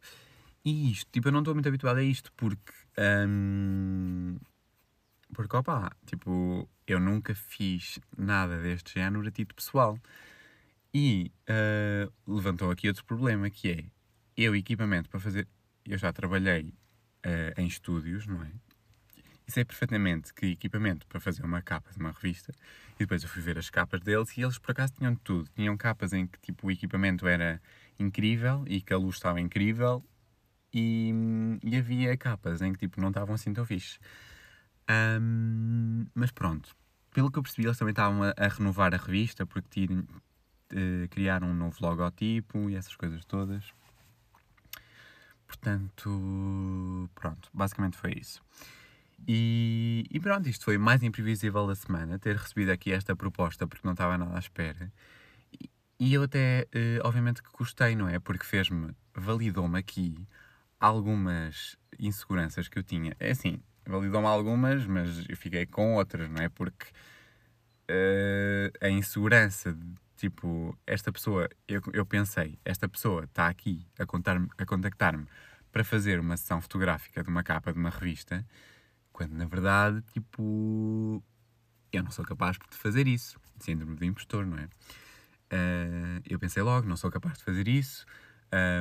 E 0.65 0.91
isto, 0.91 1.07
tipo, 1.11 1.27
eu 1.27 1.31
não 1.31 1.41
estou 1.41 1.53
muito 1.53 1.69
habituado 1.69 1.97
a 1.97 2.03
isto 2.03 2.31
porque. 2.35 2.73
Um, 2.97 4.39
porque, 5.35 5.55
opa, 5.55 5.95
tipo, 6.07 6.67
eu 6.87 6.99
nunca 6.99 7.35
fiz 7.35 7.99
nada 8.17 8.57
deste 8.57 8.95
género 8.95 9.27
a 9.27 9.29
título 9.29 9.55
pessoal. 9.55 9.99
E 10.93 11.31
uh, 11.49 12.11
levantou 12.27 12.69
aqui 12.69 12.87
outro 12.87 13.05
problema 13.05 13.49
que 13.49 13.71
é 13.71 13.85
eu 14.35 14.55
equipamento 14.55 15.09
para 15.09 15.19
fazer. 15.19 15.47
Eu 15.85 15.97
já 15.97 16.11
trabalhei 16.11 16.73
uh, 17.25 17.61
em 17.61 17.67
estúdios, 17.67 18.27
não 18.27 18.43
é? 18.43 18.51
E 19.47 19.51
sei 19.51 19.65
perfeitamente 19.65 20.33
que 20.33 20.47
equipamento 20.47 21.07
para 21.07 21.19
fazer 21.19 21.43
uma 21.43 21.61
capa 21.61 21.91
de 21.91 21.99
uma 21.99 22.11
revista. 22.11 22.53
E 22.95 22.99
depois 22.99 23.23
eu 23.23 23.29
fui 23.29 23.41
ver 23.41 23.57
as 23.57 23.69
capas 23.69 24.01
deles 24.01 24.37
e 24.37 24.41
eles 24.41 24.57
por 24.57 24.71
acaso 24.71 24.93
tinham 24.93 25.15
tudo. 25.15 25.49
Tinham 25.55 25.75
capas 25.77 26.13
em 26.13 26.27
que 26.27 26.39
tipo, 26.39 26.67
o 26.67 26.71
equipamento 26.71 27.27
era 27.27 27.61
incrível 27.97 28.63
e 28.67 28.81
que 28.81 28.93
a 28.93 28.97
luz 28.97 29.15
estava 29.15 29.39
incrível. 29.39 30.03
E, 30.73 31.13
e 31.63 31.75
havia 31.75 32.15
capas 32.17 32.61
em 32.61 32.73
que 32.73 32.79
tipo, 32.79 33.01
não 33.01 33.09
estavam 33.09 33.35
assim 33.35 33.53
tão 33.53 33.65
fixe. 33.65 33.99
Um, 34.89 36.05
mas 36.13 36.31
pronto, 36.31 36.75
pelo 37.13 37.31
que 37.31 37.39
eu 37.39 37.43
percebi, 37.43 37.67
eles 37.67 37.77
também 37.77 37.91
estavam 37.91 38.23
a, 38.23 38.33
a 38.37 38.47
renovar 38.47 38.93
a 38.93 38.97
revista 38.97 39.45
porque 39.45 39.85
tinham, 39.87 40.05
uh, 40.73 41.07
criar 41.09 41.43
um 41.43 41.53
novo 41.53 41.77
logotipo 41.81 42.69
e 42.69 42.75
essas 42.75 42.95
coisas 42.95 43.23
todas. 43.25 43.63
Portanto, 45.47 47.09
pronto, 47.13 47.49
basicamente 47.53 47.97
foi 47.97 48.13
isso. 48.13 48.41
E, 49.27 50.05
e, 50.09 50.19
pronto, 50.19 50.49
isto 50.49 50.65
foi 50.65 50.77
mais 50.77 51.03
imprevisível 51.03 51.67
da 51.67 51.75
semana, 51.75 52.17
ter 52.17 52.35
recebido 52.35 52.71
aqui 52.71 52.91
esta 52.91 53.15
proposta 53.15 53.67
porque 53.67 53.85
não 53.85 53.93
estava 53.93 54.17
nada 54.17 54.35
à 54.35 54.39
espera. 54.39 54.91
E, 55.53 55.69
e 55.99 56.13
eu 56.13 56.23
até, 56.23 56.67
uh, 56.73 57.07
obviamente 57.07 57.43
que 57.43 57.49
gostei, 57.51 57.95
não 57.95 58.07
é? 58.07 58.19
Porque 58.19 58.45
fez-me, 58.45 58.95
validou-me 59.13 59.77
aqui 59.77 60.17
algumas 60.79 61.77
inseguranças 61.99 62.67
que 62.67 62.79
eu 62.79 62.83
tinha. 62.83 63.15
É 63.19 63.31
assim, 63.31 63.61
validou-me 63.85 64.27
algumas, 64.27 64.85
mas 64.87 65.25
eu 65.29 65.37
fiquei 65.37 65.65
com 65.65 65.95
outras, 65.95 66.29
não 66.29 66.41
é? 66.41 66.49
Porque 66.49 66.87
uh, 67.89 68.85
a 68.85 68.89
insegurança 68.89 69.77
Tipo, 70.21 70.77
esta 70.85 71.11
pessoa, 71.11 71.49
eu, 71.67 71.81
eu 71.93 72.05
pensei, 72.05 72.59
esta 72.63 72.87
pessoa 72.87 73.23
está 73.23 73.47
aqui 73.47 73.87
a, 73.97 74.03
a 74.03 74.65
contactar-me 74.67 75.25
para 75.71 75.83
fazer 75.83 76.19
uma 76.19 76.37
sessão 76.37 76.61
fotográfica 76.61 77.23
de 77.23 77.29
uma 77.31 77.41
capa 77.41 77.73
de 77.73 77.79
uma 77.79 77.89
revista, 77.89 78.45
quando 79.11 79.33
na 79.33 79.45
verdade, 79.45 79.99
tipo, 80.13 81.23
eu 81.91 82.03
não 82.03 82.11
sou 82.11 82.23
capaz 82.23 82.55
de 82.55 82.77
fazer 82.77 83.07
isso. 83.07 83.39
Síndrome 83.59 83.95
de 83.95 84.05
impostor, 84.05 84.45
não 84.45 84.59
é? 84.59 84.65
Uh, 84.65 86.21
eu 86.29 86.37
pensei 86.37 86.61
logo, 86.61 86.87
não 86.87 86.95
sou 86.95 87.09
capaz 87.09 87.39
de 87.39 87.43
fazer 87.43 87.67
isso, 87.67 88.05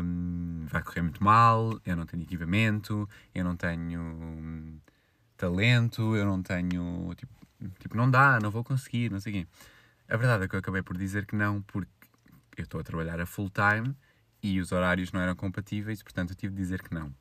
um, 0.04 0.66
vai 0.68 0.82
correr 0.82 1.00
muito 1.00 1.24
mal, 1.24 1.80
eu 1.86 1.96
não 1.96 2.04
tenho 2.04 2.22
equipamento, 2.22 3.08
eu 3.34 3.44
não 3.44 3.56
tenho 3.56 3.98
hum, 3.98 4.78
talento, 5.38 6.14
eu 6.14 6.26
não 6.26 6.42
tenho. 6.42 7.14
Tipo, 7.16 7.32
tipo, 7.78 7.96
não 7.96 8.10
dá, 8.10 8.38
não 8.42 8.50
vou 8.50 8.62
conseguir, 8.62 9.10
não 9.10 9.20
sei 9.20 9.32
o 9.32 9.36
quê. 9.36 9.48
A 10.10 10.16
verdade 10.16 10.44
é 10.44 10.48
que 10.48 10.56
eu 10.56 10.58
acabei 10.58 10.82
por 10.82 10.98
dizer 10.98 11.24
que 11.24 11.36
não, 11.36 11.62
porque 11.62 11.88
eu 12.56 12.64
estou 12.64 12.80
a 12.80 12.82
trabalhar 12.84 13.20
a 13.20 13.26
full 13.26 13.48
time 13.48 13.96
e 14.42 14.58
os 14.58 14.72
horários 14.72 15.12
não 15.12 15.20
eram 15.20 15.36
compatíveis, 15.36 16.02
portanto 16.02 16.30
eu 16.30 16.36
tive 16.36 16.52
de 16.52 16.60
dizer 16.60 16.82
que 16.82 16.92
não. 16.92 17.14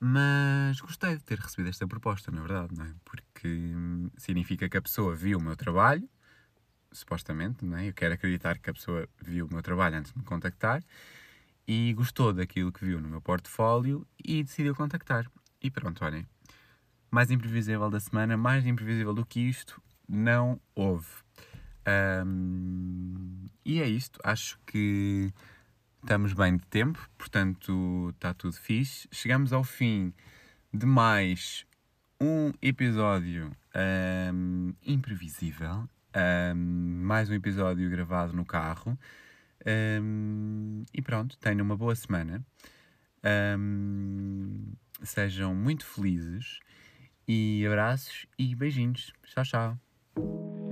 Mas 0.00 0.80
gostei 0.80 1.16
de 1.16 1.22
ter 1.22 1.38
recebido 1.38 1.68
esta 1.70 1.86
proposta, 1.86 2.32
na 2.32 2.40
verdade, 2.40 2.76
não 2.76 2.84
é? 2.84 2.92
Porque 3.04 3.72
significa 4.16 4.68
que 4.68 4.76
a 4.76 4.82
pessoa 4.82 5.14
viu 5.14 5.38
o 5.38 5.42
meu 5.42 5.54
trabalho, 5.54 6.08
supostamente, 6.90 7.64
não 7.64 7.78
é? 7.78 7.88
Eu 7.88 7.94
quero 7.94 8.14
acreditar 8.14 8.58
que 8.58 8.68
a 8.68 8.74
pessoa 8.74 9.08
viu 9.22 9.46
o 9.46 9.48
meu 9.48 9.62
trabalho 9.62 9.96
antes 9.96 10.12
de 10.12 10.18
me 10.18 10.24
contactar 10.24 10.82
e 11.64 11.94
gostou 11.94 12.32
daquilo 12.32 12.72
que 12.72 12.84
viu 12.84 13.00
no 13.00 13.08
meu 13.08 13.20
portfólio 13.20 14.04
e 14.18 14.42
decidiu 14.42 14.74
contactar. 14.74 15.30
E 15.62 15.70
pronto, 15.70 16.04
olhem. 16.04 16.26
Mais 17.08 17.30
imprevisível 17.30 17.88
da 17.88 18.00
semana, 18.00 18.36
mais 18.36 18.66
imprevisível 18.66 19.14
do 19.14 19.24
que 19.24 19.38
isto, 19.38 19.80
não 20.08 20.60
houve. 20.74 21.08
Um, 22.26 23.48
e 23.64 23.80
é 23.80 23.88
isto. 23.88 24.18
Acho 24.22 24.58
que 24.66 25.32
estamos 26.02 26.32
bem 26.32 26.56
de 26.56 26.66
tempo, 26.66 26.98
portanto 27.16 28.10
está 28.14 28.34
tudo 28.34 28.54
fixe. 28.56 29.08
Chegamos 29.10 29.52
ao 29.52 29.64
fim 29.64 30.12
de 30.72 30.86
mais 30.86 31.66
um 32.20 32.52
episódio 32.60 33.50
um, 34.32 34.74
imprevisível. 34.84 35.88
Um, 36.54 37.02
mais 37.04 37.28
um 37.28 37.34
episódio 37.34 37.88
gravado 37.90 38.32
no 38.32 38.44
carro. 38.44 38.98
e 40.92 41.02
pronto, 41.02 41.36
tenham 41.38 41.64
uma 41.64 41.76
boa 41.76 41.94
semana. 41.94 42.44
sejam 45.02 45.54
muito 45.54 45.84
felizes 45.84 46.60
e 47.26 47.64
abraços 47.66 48.26
e 48.38 48.54
beijinhos. 48.54 49.12
Tchau, 49.24 49.44
tchau. 49.44 49.83
Thank 50.16 50.26
you 50.26 50.63